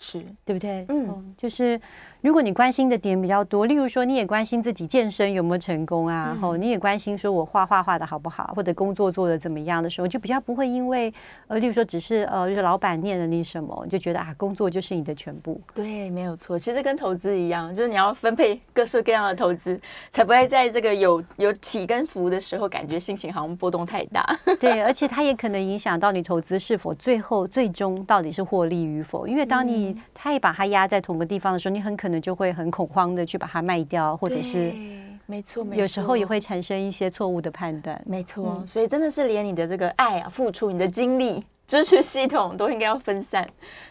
[0.05, 0.85] 是对不对？
[0.91, 1.81] 嗯，就是
[2.25, 11.13] 如果你关心的点比较多，例如说你也关心自己健身有没有成功啊，然后、嗯、你也关心说我画画画的好不好，或者工作做的怎么样的时候，就比较不会因为
[11.49, 15.61] 呃，例如说只是呃，就是老板念了你什么，就觉得啊，工作就是你的全部。
[15.75, 16.59] 对，没有错。
[16.59, 19.79] 其实跟投资一样，就是你要分配各式各样的投资，
[20.11, 24.27] 才不会在这个有 有起跟伏的时候，感觉心情好像波动太大。
[24.59, 34.73] 对，而且它也可能影响到你投资是否最后最终到底是获利与否，因为当你、太把它压在同个地方的时候，你很可能就会很恐慌的去把它卖掉，或者是
[35.27, 38.01] 没错，有时候也会产生一些错误的判断。
[38.07, 43.49] 没错，嗯，所以真的是连你的这个爱啊、付出、你的精力、支持系统都应该要分散，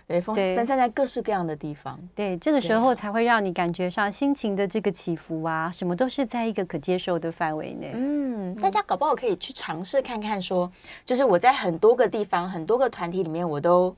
[0.07, 1.99] 对，分分散在各式各样的地方。
[2.13, 7.91] 对，这个时候才会让你感觉上心情的这个起伏啊，什么都是在一个可接受的范围内。
[7.95, 10.71] 嗯，大家搞不好可以去尝试看看，说，
[11.03, 13.95] 就是我在很多个地方、很多个团体里面，我都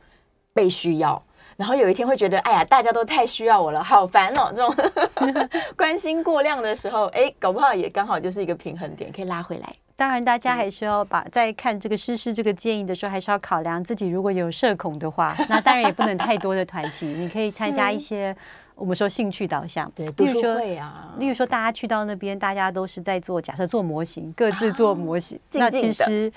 [0.54, 1.22] 被需要。
[1.58, 4.52] 然后有一天会觉得，哎呀，大家都太需要我了，好烦哦！
[4.54, 9.76] 这种 关心过量的时候，哎，搞不好也刚好就是一个平衡点，可以拉回来。
[9.96, 18.36] 当然，大家还是要把在看这个诗诗这个建议的时候，还是要考量自己如果有社恐的话， 那当然也不能太多的团体，你可以参加一些
[18.76, 21.14] 我们说兴趣导向，对，例如说啊。
[21.18, 26.30] 例如说，大家去到那边，大家都是在做，假设做模型，各自做模型，啊、那其实。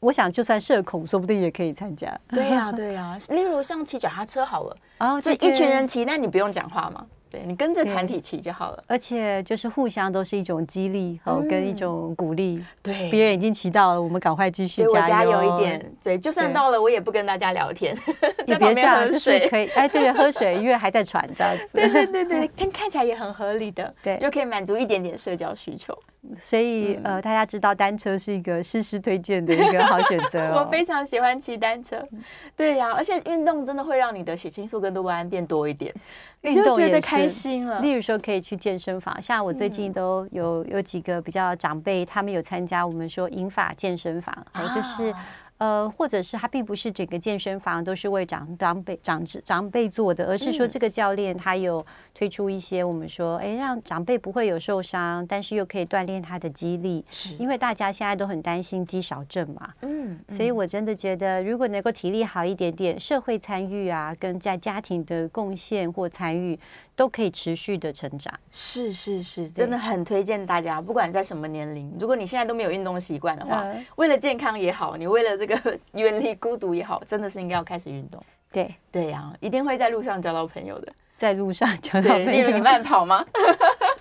[0.00, 2.16] 我想，就算社恐，说不定也可以参加。
[2.30, 3.18] 对呀、啊，对呀、 啊。
[3.30, 7.06] 例如像骑脚踏车好了，哦，就一群人骑，那你不用讲话嘛？
[7.30, 8.82] 对，你跟着团体骑就好了。
[8.86, 12.64] 而且就是互相都是一种激励和跟一种鼓励。
[12.82, 15.06] 对，别人已经骑到了，我们赶快继续加油。
[15.06, 15.92] 加油一点。
[16.02, 17.94] 对，就算到了，我也不跟大家聊天，
[18.46, 19.66] 你别这样，就是可以。
[19.74, 21.68] 哎，对，喝水，因为还在喘这样子。
[21.74, 23.94] 对对对对，看看起来也很合理的。
[24.02, 25.92] 对，又可以满足一点点社交需求。
[26.40, 30.60] 所以、嗯、呃，大家知道单车是一个事事推荐的一个好选择、 哦。
[30.64, 32.06] 我非常喜欢骑单车，
[32.56, 35.94] 对呀、啊，而且运动真的会让你的血清素跟多巴胺变多一点，
[36.42, 37.80] 运动觉得开心了。
[37.80, 45.14] 例如说可以去健身房，像我最近都有有几个比较长辈，他们有参加我们说银法健身房，啊、就是。
[45.58, 57.04] 呃，或者是他并不是整个健身房都是为长长辈长长辈做的，而是说这个教练他有推出一些我们说，哎，让长辈不会有受伤，但是又可以锻炼他的肌力。
[57.10, 59.74] 是，因为大家现在都很担心肌少症嘛。
[59.82, 66.58] 嗯，所以我真的觉得，如果能够体力好一点点，社会参与啊，跟在家庭的贡献或参与。
[66.98, 78.20] 都可以持续的成长，是是是，真的很推荐大家，不管在什么年龄，如果你现在都没有运动习惯的话，嗯、为了健康也好，你为了这个 远离孤独也好，真的是应该要开始运动。
[78.50, 82.30] 对对呀、啊，一定会在路上交到朋友的，在路上交到朋友。
[82.32, 83.24] 例如你慢跑吗？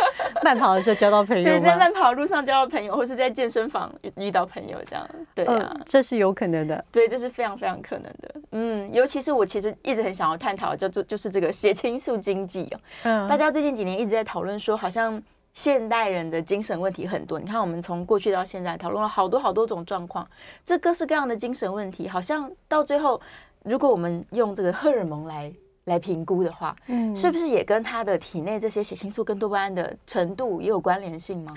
[0.47, 5.05] 慢跑的时候交到朋友，对，在慢跑路上交到朋友，或是在健身房遇到朋友，这样，
[5.36, 20.25] 对啊、呃，这是有可能的，对，这是非常非常可能的，嗯，尤其是我其实一直很想要探讨，叫做就是这个血清素经济哦，嗯，大家最近几年一直在讨论说，好像现代人的精神问题很多，你看我们从过去到现在讨论了好多好多种状况，
[20.63, 23.19] 这各式各样的精神问题，好像到最后，
[23.63, 25.51] 如果我们用这个荷尔蒙来。
[25.88, 31.54] 来评估的话，嗯，是不是也跟他的体内这些血清素跟多巴胺的程度也有关联性吗？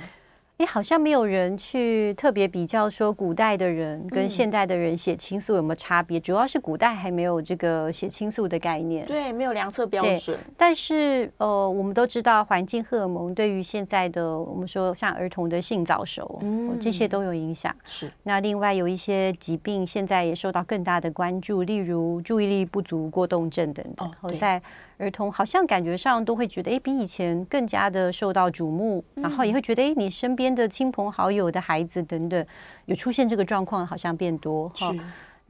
[0.61, 10.38] 哎，好像没有人去特别比较说古代的人跟现代的人写倾诉有没有差别，嗯、主要是古代还没有这个写倾诉的概念，对，没有量测标准。
[10.59, 17.75] 但是呃，我们都知道环境荷尔蒙对于现在的我们说像儿童的性早熟，嗯，这些都有影响。
[17.87, 18.12] 是。
[18.25, 24.12] 那另外有一些疾病现在也受到更大的关注，例如注意力不足过动症等等。
[24.20, 24.61] 哦，在。
[25.01, 32.47] 儿童好像感觉上都会觉得，哎，比以前更加的受到瞩目，嗯、然后也会觉得，哎，你身边的亲朋好友的孩子等等，
[32.85, 34.95] 有出现这个状况，好像变多哈。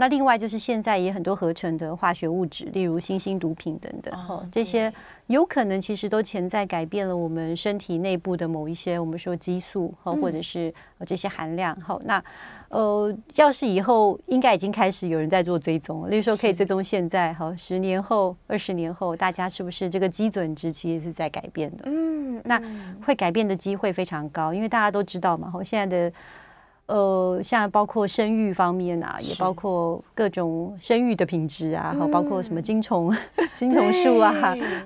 [0.00, 4.90] 那另外就是现在也很多合成的化学物质，例如新兴毒品等等，哈、哦，这些
[5.26, 10.72] 有可能其实都潜在改变了我们身体内部的某一些我们说激素哈，或者是
[11.04, 12.02] 这些含量哈、嗯。
[12.06, 12.24] 那
[12.70, 21.84] 呃，要是以后应该已经开始有人在做追踪，例如说可以追踪现在哈，十年后、二十年后，大家是不是这个基准值其实是在改变的？
[21.84, 22.58] 嗯，那
[23.04, 26.16] 会改变的机会非常高，因为大家都知道嘛，哈，现在的。
[26.90, 33.16] 呃，像包括生育方面啊，也包括各种生育的品质啊，好，包括什么精虫、
[33.52, 34.32] 精虫数啊，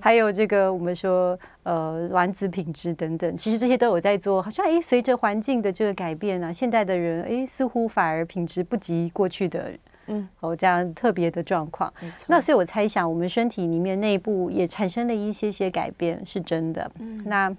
[0.02, 4.42] 还有这个我们说呃卵子品质等等，其实这些都有在做。
[4.42, 9.72] 好像哎，随着环境的这个改变啊，现代的人哎，似乎反而品质不及过去的，
[10.08, 11.90] 嗯，哦，这样特别的状况。
[12.26, 16.90] 那所以我猜想，我们身体里面内部也产生了一些些改变，是真的。
[16.98, 17.56] 嗯，那。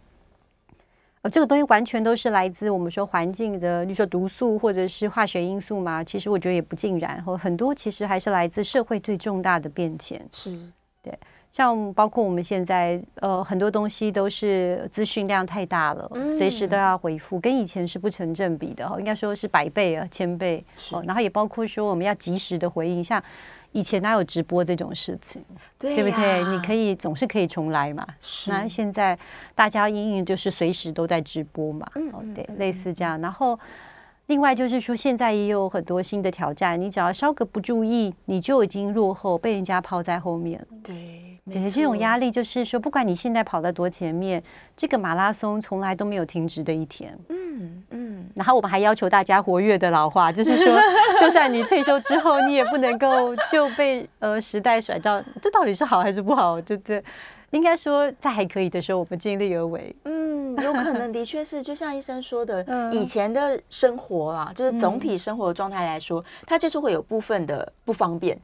[1.29, 6.03] 这个东西完全都是来自我们说环境的，你说毒素或者是化学因素嘛？
[6.03, 10.23] 其实我觉得也不尽然，和很多其实还是来自社会最重大的变迁。
[10.31, 10.55] 是，
[11.01, 11.17] 对，
[11.55, 20.61] 像包括我们现在呃很多东西都是资讯量太大了，嗯、随时都要回复，跟以前是不成正比的哈，应该说是百倍啊，千倍。
[20.91, 23.23] 哦，然后也包括说我们要及时的回应，像。
[23.71, 25.43] 以前哪有直播这种事情，
[25.77, 26.41] 对，对不对？
[26.45, 28.07] 你可以总是可以重来嘛。
[28.47, 29.19] 那现在
[29.53, 31.85] 大家因为就是随时都在直播嘛，
[32.33, 33.19] 对，类似这样。
[33.19, 33.59] 然后
[34.27, 40.67] 另外就是说，现在也有很多新的挑战，你只要稍个不注意，你就已经落后，被人家抛在后面了。
[40.81, 44.41] 对，对，这种压力就是说，不管你现在跑在多前面，
[44.75, 47.15] 这个马拉松从来都没有停止的一天。
[47.29, 50.75] 嗯嗯，然后我们还要求大家活跃的老化，就是说，
[51.21, 56.59] 就算你退休之后，你也不能够就被呃时代甩掉，这到底是好还是不好？
[56.59, 57.03] 对不对？
[57.51, 59.95] 应该说在还可以的时候，我们尽力而为。
[60.05, 68.35] 嗯，有可能的确是，就像医生说的， 以前的生活啊，就是总体生活状态来说，它就是会有部分的不方便。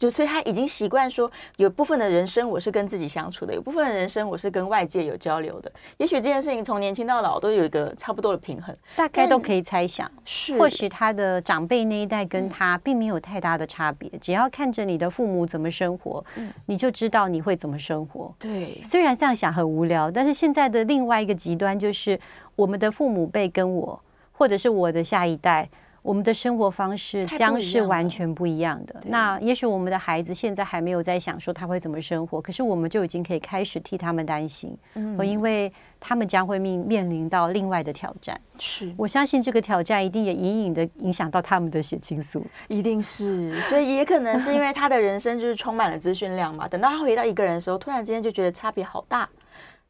[0.00, 5.70] 就所以他已经习惯说，有部分的人生我是跟自己相处的，有部分的人生我是跟外界有交流的。
[5.98, 10.10] 也许这件事情从年轻到老都有一个差不多的平衡，大概都可以猜想。
[10.24, 16.24] 是，或许他的长辈那一代跟他并没有太大的差别，只要看着你的父母怎么生活，
[16.64, 18.34] 你就知道你会怎么生活。
[18.38, 22.18] 对，虽然这样想很无聊，但是现在的另外一个极端就是
[22.56, 25.68] 我们的父母辈跟我，或者是我的下一代。
[26.02, 29.00] 我们的生活方式将是完全不一样的。
[29.04, 38.40] 那也许我们的孩子现在还没有在想说他会怎么生活，可是我们就已经可以开始替他们担心，嗯，因为他们将会面面临到另外的挑战。
[38.58, 43.60] 是，我相信这个挑战一定也隐隐的影响到他们的血清素，一定是。
[43.60, 46.66] 所以也可能是因为他的人生就是充满了资讯量嘛。
[46.68, 49.28] 等到他回到一个人的时候，突然之间就觉得差别好大。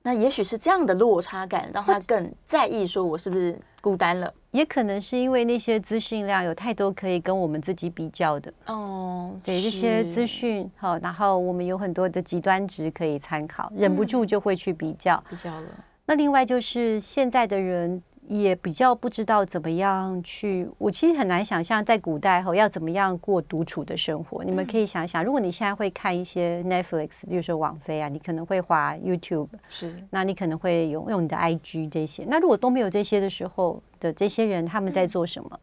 [0.02, 4.32] 那也许是这样的落差感，让他更在意说我是不是孤单了。
[4.50, 8.52] 也可能是因为那些资讯量有太多可以跟我们自己比较的。
[8.66, 15.22] 哦，对，这些资讯好，然后我们有很多的极端值可以参考，忍不住就会去比较。
[15.28, 15.66] 比较了。
[16.06, 18.02] 那另外就是现在的人。
[18.30, 24.44] 也比较不知道怎么样去，我其实很难想象在古代后要怎么样过独处的生活。
[24.44, 32.24] 你们可以想想，如果你现在会看一些 Netflix，比如说网飞啊，你可能会滑 YouTube，是，那你可能会用用你的 IG 这些。
[32.28, 35.58] 那如果都没有这些的时候的这些人，他们在做什么？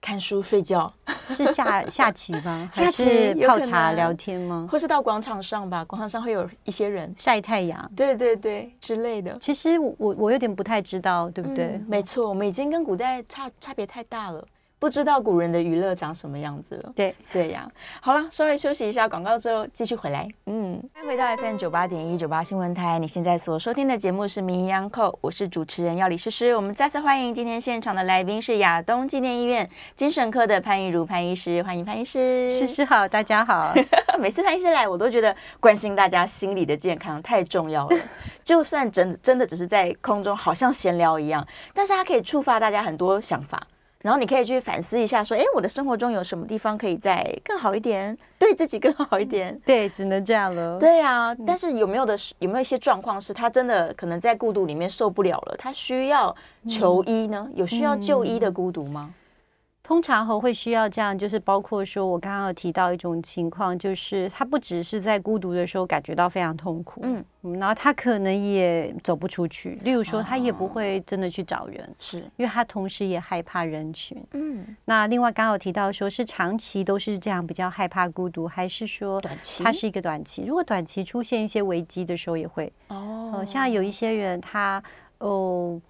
[0.00, 0.92] 看书睡觉
[1.28, 2.70] 是下下棋吗？
[2.72, 4.68] 还是泡茶聊天吗？
[4.70, 9.36] 或是到广场上吧，广场上会有一些人晒太阳，对对对之类的。
[9.40, 11.66] 其实我我有点不太知道，对不对？
[11.66, 14.44] 嗯，没错，我们已经跟古代差差别太大了。
[14.80, 16.92] 不知道古人的娱乐长什么样子了。
[16.94, 17.68] 对对呀，
[18.00, 20.28] 好了，稍微休息一下广告之后继续回来。
[20.46, 26.54] 嗯，欢迎回到 FM 九八点一九八新闻台，你现在所收听的节目是《名医央叩》，我是主持人要李诗诗。
[26.54, 32.48] 我们再次欢迎今天现场的来宾是亚东纪念医院精神科的潘怡如潘医师，欢迎潘医师。
[32.48, 33.74] 诗诗好，大家好。
[34.20, 37.98] 每次潘医师来，我都觉得关心大家心理的健康太重要了。
[38.44, 43.60] 就算真真的只是在空中好像闲聊一样，但是它可以触发大家很多想法。
[44.00, 49.60] 然后你可以去反思一下，说，哎，我的生活中有什么地方可以再更好一点，对自己更好一点？
[49.66, 50.78] 对，只能这样了。
[50.78, 56.34] 对啊，但是有没有的，有没有一些状况是他真的可能在孤独里面受不了了，他需要
[56.68, 57.48] 求医呢？
[57.54, 59.12] 有需要就医的孤独吗？
[59.88, 67.24] 通常和会需要这样，就是包括说，我刚刚有提到一种情况，就是他不只是在孤独的时候感觉到非常痛苦，嗯，
[67.58, 69.78] 然后他可能也走不出去。
[69.82, 74.76] 例如说，他也不会真的去找人，是因为他同时也害怕人群，嗯。
[74.84, 79.64] 那另外刚刚有提到说，是长期都是这样比较害怕孤独，还是说短期？
[79.64, 80.44] 他是一个短期。
[80.46, 83.42] 如果短期出现一些危机的时候，也会哦。
[83.46, 84.82] 像有一些人，他
[85.16, 85.80] 哦。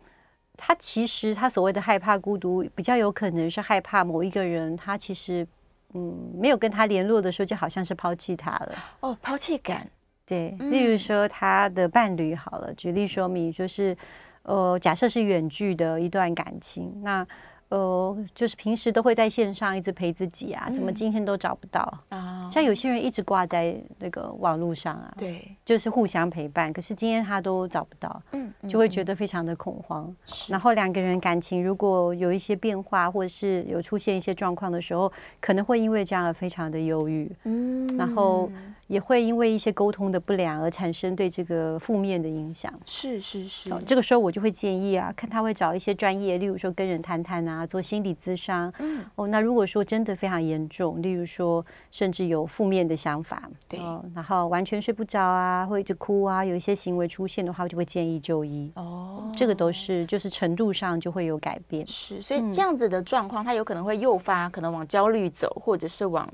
[0.59, 5.47] 他其实他所谓的害怕孤独，比较有可能是害怕某一个人，他其实
[5.95, 8.75] 嗯没有跟他联络的时候，就好像是抛弃他了。
[9.01, 9.89] 哦，抛弃感。
[10.27, 13.97] 对，例如说他的伴侣好了，举例说明就是，
[14.43, 17.27] 呃，假设是远距的一段感情，那。
[17.71, 22.45] 呃，就是平时都会在线上一直陪自己啊，怎么今天都找不到啊？
[22.45, 30.15] 嗯、像有些人一直挂在那个网络上啊，对，就是互相陪伴，可是今天他都找不到，嗯，就会觉得非常的恐慌。
[30.25, 38.51] 是然后两个人感情如果有一些变化，或者是有出现一些状况的时候，可能会因为这样而非常的忧郁，嗯，然后。
[38.89, 42.73] 也会因为一些沟通的不良而产生对这个负面的影响。
[42.85, 48.73] 是是是，这个时候我就会建议啊，看他会找一些专业，例如说跟人谈谈啊，做心理咨商。
[48.79, 49.05] 嗯。
[49.15, 58.73] 哦，那如果说真的非常严重，例如说甚至有负面的想法，对，哦，然后完全睡不着啊，会一直哭啊，有一些行为出现的话，我就会建议就医。
[58.77, 61.87] 哦，这个都是就是程度上就会有改变。
[61.87, 66.27] 是，所以这样子的状况，它有可能会诱发可能往焦虑走，或者是往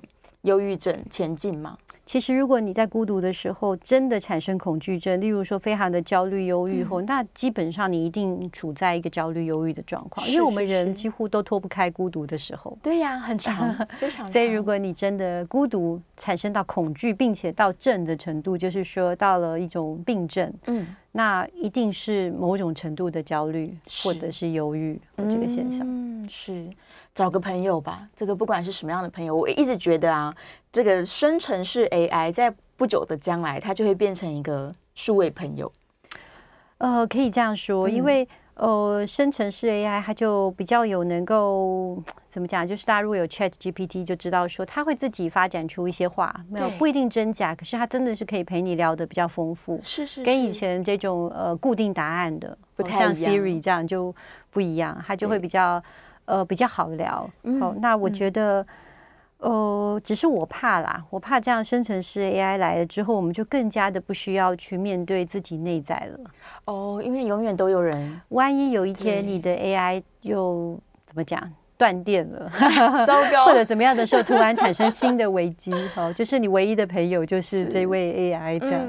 [0.42, 1.76] 忧郁症前进吗？
[2.06, 12.76] 其实，如果你在孤独的时候真的产生恐惧症，例如说非常的焦虑、忧郁后，嗯、那基本上你一定处在一个焦虑、忧郁的状况，是是是，因为我们人几乎都脱不开孤独的时候。
[12.82, 14.30] 对呀，很长， 非常长。
[14.30, 25.80] 所以，如果你真的孤独产生到恐惧，并且到症的程度，就是说到了一种病症，嗯，那一定是某种程度的焦虑或者是忧郁这个现象。
[25.82, 26.68] 嗯，是。
[27.14, 30.34] 找个朋友吧，这个不管是什么样的朋友，我一直觉得啊，
[30.72, 35.70] 这个生成式 AI 在不久的将来，它就会变成一个数位朋友。
[36.78, 54.12] 呃，可以这样说，因为、嗯、呃，生成式 AI 它就比较有能够怎么讲，就是大家如果有 Chat GPT 就知道说，它会自己发展出一些话，没有不一定真假，可是它真的是可以陪你聊的比较丰富，是，是是，跟以前这种呃固定答案的，不太像 Siri 这样就
[54.50, 55.80] 不一样，它就会比较。
[56.26, 57.28] 呃，比较好聊。
[57.42, 58.66] 嗯、哦，那我觉得，
[59.38, 59.52] 嗯、
[59.94, 66.30] 呃，只是我怕啦，我怕这样生成式 AI 来了之后，我们就更加的不需要去面对自己内在了。
[66.64, 71.40] 哦，因为永远都有人，万一有一天你的 AI 又怎么讲
[71.76, 72.50] 断电了，
[73.04, 78.86] 糟糕， 或者怎么样的时候，突然产生新的危机，哦，就是你唯一的朋友就是这位 AI 这样。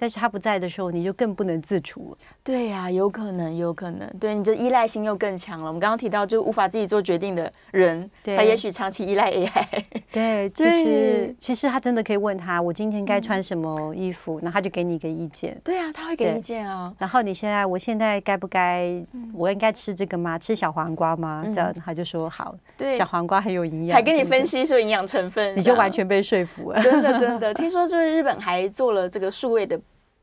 [0.00, 2.16] 但是他不在的时候，你就更不能自处。
[2.42, 4.08] 对呀、啊，有可能，有可能。
[4.18, 5.66] 对，你的依赖性又更强了。
[5.66, 9.84] 我们刚刚提到，就无法自己做决定的人，他也许长期依赖 AI。
[10.10, 15.60] 对， 其实其实他真的可以问他，我今天该穿什么衣服，那、嗯、他就给你一个意见。
[15.62, 16.90] 对啊，他会给意见啊。
[16.96, 20.38] 然后你现在，我现在该不该，我应该吃这个吗？
[20.38, 21.44] 吃小黄瓜吗？
[21.52, 22.56] 这样他就说好。
[22.78, 26.80] 对，小黄瓜很有营养，还跟你分析说营养成分，你就完全被说服了。
[26.80, 29.78] 真的真的，听说就是日本还做了这个数位的。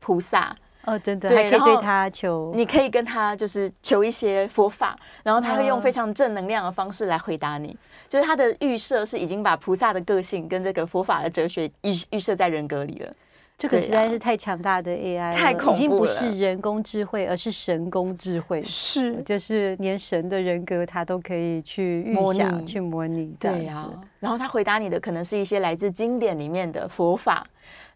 [0.08, 7.76] 菩萨哦，真的，对，还可以对他求，你可以跟他就是求一些佛法，然后他会用非常正能量的方式来回答你。
[8.08, 13.12] 就是他的预设是已经把菩萨的个性跟这个佛法的哲学预预设在人格里了。
[13.58, 18.62] 这个实在是太强大的 AI，太恐怖了，已经不是人工智慧，而是神工智慧。
[18.62, 23.36] 是，就是连神的人格他都可以去预想、去模拟。
[23.38, 23.86] 对呀，
[24.20, 27.46] 然后他回答你的可能是一些来自经典里面的佛法。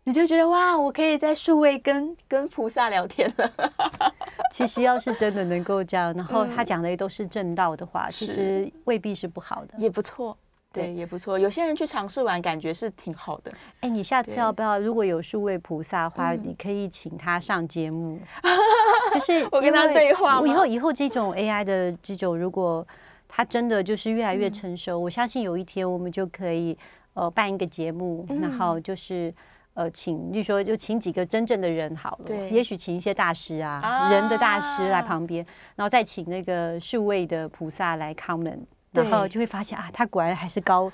[0.05, 3.53] 你就觉得哇，我可以在数位跟跟菩萨聊天了。
[4.51, 10.37] 其实要是真的能够这样，然后他讲的也都是正道的话，嗯、其实未必是不好的，也不错。
[10.73, 11.39] 对，也不错。
[11.39, 13.53] 有些人去尝试完，感觉是挺好的。
[13.81, 14.79] 哎，你下次要不要？
[14.79, 18.19] 如果有数位菩萨的话，你可以请他上节目，
[19.13, 20.41] 就是我跟他对话。
[20.47, 22.87] 以后以后这种 AI 的这种，如果
[23.29, 26.77] 他真的就是越来越成熟，我相信有一天我们就可以
[27.15, 29.33] 呃办一个节目，然后就是。
[29.75, 35.45] 呃，请，就说就请几个真正的人好了，对，也许请一些大师啊，啊人的大师来旁边，
[35.77, 38.61] 然后再请那个数位的菩萨来 comment。
[38.93, 40.91] 然后就会发现啊，他果然还是高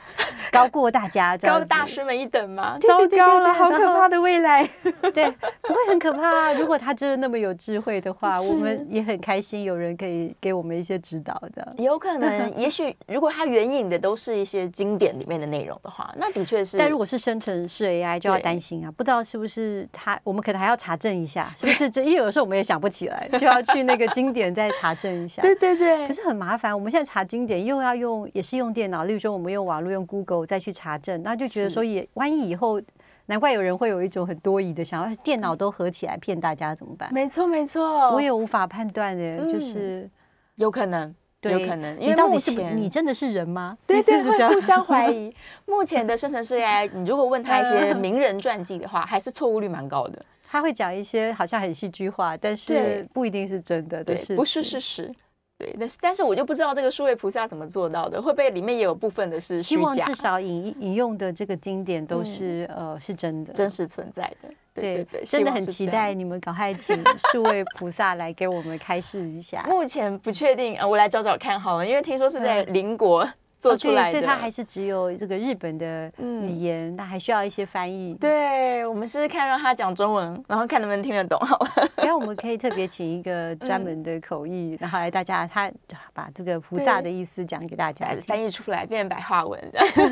[0.52, 2.78] 高过大家，高大师们一等吗？
[2.80, 4.64] 糟糕了，好可怕的未来。
[5.12, 5.28] 对，
[5.62, 6.52] 不会很可怕。
[6.52, 11.74] 如果他真的那么有智慧的话，我们也很开心，有人可以给我们一些指导的。
[11.78, 16.78] 有可能，也许如果他援引的都是一些经典里面的内容的话，那的确是。
[16.78, 22.02] 但如果是生成式 AI，就要担心啊，不知道是不是他，我们可能还要查证一下，是不是这？
[22.02, 25.42] 因为有的时候我们也想不起来，就要去那个经典再查证一下。
[25.42, 26.06] 对对对。
[26.06, 27.87] 可是很麻烦，我们现在查经典又要。
[27.88, 32.80] 要用也是用电脑，例如说我们用网络用 Google 再去查证，那就觉得说也万一以后，
[33.26, 37.12] 难怪有人会有一种很多疑的想要电脑都合起来骗大家怎么办？
[37.12, 40.08] 没错没错，我也无法判断的，嗯、就是
[40.56, 43.76] 有可能，对有可能，因为目前你真的是人吗？
[43.86, 45.34] 对 对，對会互相怀疑。
[45.66, 50.24] 目前的生成式 AI，你如果问他一些名人传记的话，还是错误率蛮高的。
[50.50, 55.14] 他会讲一些好像很戏剧化，但是不一定是真的，对，不是事实。
[55.58, 59.76] 对，但是但是我就不知道这个数位菩萨怎么做到的，会不会里面也有部分的是虚假？
[59.76, 64.48] 希望至少引引用的这个经典都是、嗯、呃是真的，真实存在的。
[64.72, 66.96] 对对对，真的很期待你们赶快 请
[67.32, 69.64] 数位菩萨来给我们开示一下。
[69.68, 73.28] 目前不确定，呃，我来找找看好了，因为听说是在邻国。
[73.58, 78.14] 嗯做出来的，所以它还是只有这个日本的语言，那、嗯、还需要一些翻译。
[78.14, 81.88] 对，我们试试看让他讲中文，然后看能不能听得懂，好吧？
[81.96, 85.68] 然后我们可以特别请一个 专门的口译，嗯、然后来大家他
[86.14, 89.60] 把这个菩萨的意思讲给大家，翻译出来变成白话文，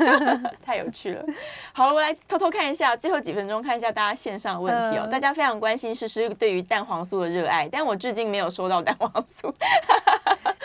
[0.61, 1.23] 太有趣了。
[1.71, 5.03] 好了，我来偷偷看一下最后几分钟，看一下大家线上的问题哦。
[5.03, 9.49] 呃、大家非常关心诗诗对于蛋黄酥的热爱，但我至今没有收到蛋黄酥。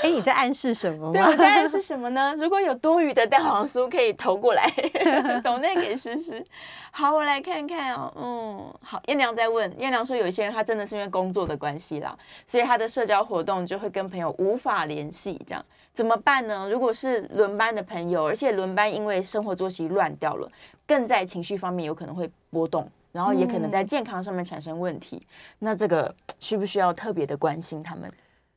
[0.02, 1.12] 哎，你在暗示什么吗？
[1.12, 2.34] 对，我在暗示什么呢？
[2.36, 4.68] 如果有多余的蛋黄酥，可以投过来，
[5.44, 6.44] 抖内给诗诗。
[6.90, 8.12] 好，我来看看哦。
[8.16, 16.68] 嗯，好，燕良在问，燕良说有一些人他真的是因为工作的关系啦，所以他的社交活动就会跟朋友无法联系，这样怎么办呢？
[16.68, 20.50] 如果是轮班的朋友，而且轮班因为生活作息乱掉了，
[20.84, 25.26] 更在情绪方面有可能会波动，然后也可能在健康上面产生问题，嗯、
[25.60, 28.12] 那这个需不需要特别的关心他们？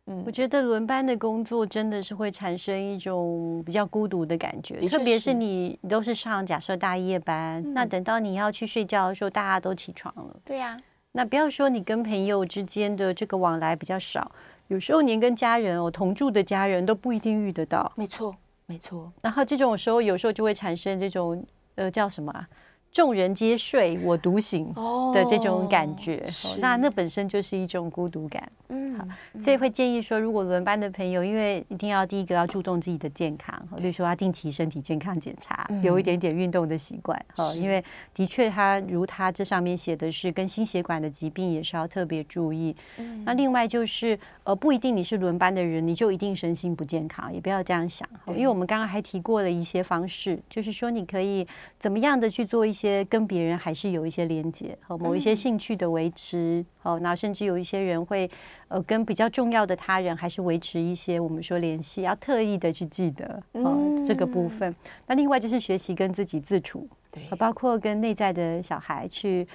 [0.08, 10.39] 嗯，我觉得轮班的工作真的是会产生一种比较孤独的感觉，特别是你都是上假设大夜班，嗯、那等到你要去睡觉的时候，大家都起床了。
[10.45, 10.82] 对呀、啊，
[11.14, 14.32] 那不要说你跟朋友之间的这个往来比较少，
[14.68, 17.91] 有时候连跟家人哦同住的家人都不一定遇得到。
[17.95, 18.36] 没错，
[18.68, 19.12] 没错。
[19.24, 21.43] 然后这种时候，有时候就会产生这种
[21.74, 22.47] 呃叫什么啊？
[22.96, 24.74] 众人皆睡，我独醒
[25.14, 28.50] 的这种感觉，哦、那那本身就是一种孤独感。
[28.70, 29.06] 嗯，好，
[29.38, 37.22] 所以会建议说，如果轮班的朋友，因为一定要第一个要注重自己的健康，比如说要定期身体健康检查，嗯、有一点点运动的习惯。
[37.36, 37.84] 哈，因为
[38.14, 42.74] 的确，他如他这上面写的是跟心血管的疾病也是要特别注意。
[42.98, 48.08] 嗯、那另外就是，呃，不一定你是轮班的人，你就一定身心不健康，也不要这样想。
[48.28, 51.46] 因为我们刚刚还提过了一些方式，就是说你可以
[51.78, 52.85] 怎么样的去做一些。
[52.86, 58.30] 些跟别人还是有一些连接和某一些兴趣的维持，哦，那甚至有一些人会
[58.68, 64.76] 呃跟比较重要的他人还是维持一些我们说联系，要特意的去记得嗯这个部分。
[65.08, 69.48] 那另外就是学习跟自己自处，对，包括跟内在的小孩去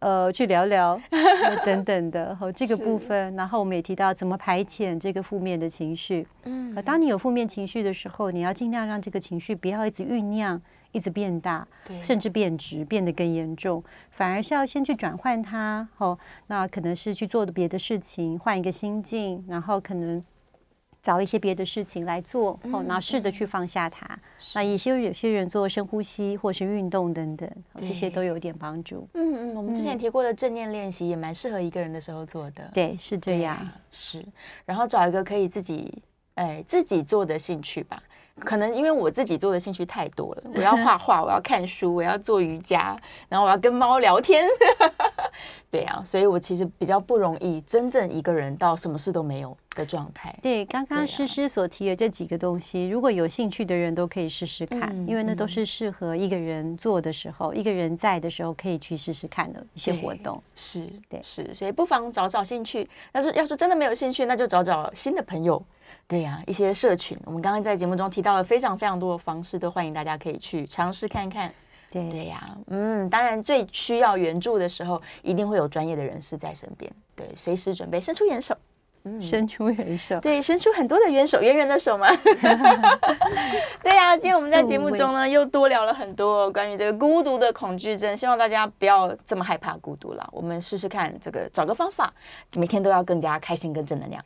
[0.00, 1.00] 呃去聊聊
[1.64, 3.34] 等等的和这个部分。
[3.34, 6.26] 然后我们也提到怎么排遣这个负面的情绪。
[6.44, 10.60] 嗯，当你有负面情绪的时候，你要尽量让这个情绪不要一直酝酿。
[10.94, 11.66] 一直变大，
[12.02, 13.82] 甚至变直，变得更严重，
[14.12, 15.86] 反而是要先去转换它。
[15.98, 16.16] 哦，
[16.46, 20.24] 那可能是去做的别的事情，换一个心境，然后可能
[21.02, 24.18] 找一些别的事情来做，哦，然后试着去放下它。
[24.54, 29.08] 那有些有些人做深呼吸或是运动等等，这些都有点帮助。
[29.14, 32.70] 嗯嗯，我们之前提过的正念练习也蛮适合一个人的时候做的。
[32.72, 33.68] 对，是这样。
[33.90, 34.24] 是，
[34.64, 36.00] 然后找一个可以自己
[36.34, 38.00] 哎自己做的兴趣吧。
[38.40, 42.96] 可能因为我自己做的兴趣太多了， 我要画画，我要看书，我要做瑜伽，
[43.28, 44.44] 然后我要跟猫聊天，
[45.70, 50.34] 对啊，所以我其实比较不容易真正一个人到什么事都没有的状态。
[50.42, 60.42] 对，刚刚诗诗所提的这几个东西，如果有兴趣的人都可以试试看，因为那都是适合一个人做的时候，一个人在的时候可以去试试看的一些活动。
[60.56, 62.88] 是，对，是，所以不妨找找兴趣。
[63.12, 65.64] 但是要是真的没有兴趣，那就找找新的朋友。
[66.06, 71.52] 对呀、啊，一些社群，我们刚刚在节目中提到了非常非常多的方式，都欢迎大家可以去尝试看看。
[71.90, 78.56] 对对呀、啊，嗯，当然最需要援助的时候，一定会有专业的人士在身边，对，随时准备伸出援手。
[79.06, 82.08] 嗯，伸出援手，对，伸出很多的援手，圆圆的手嘛。
[83.84, 90.26] 对呀、啊，今天我们在节目中呢，又多聊了很多关于这个孤独的恐惧症，希望大家不要这么害怕孤独了。
[90.32, 92.10] 我们试试看，这个找个方法，
[92.56, 94.24] 每天都要更加开心跟正能量。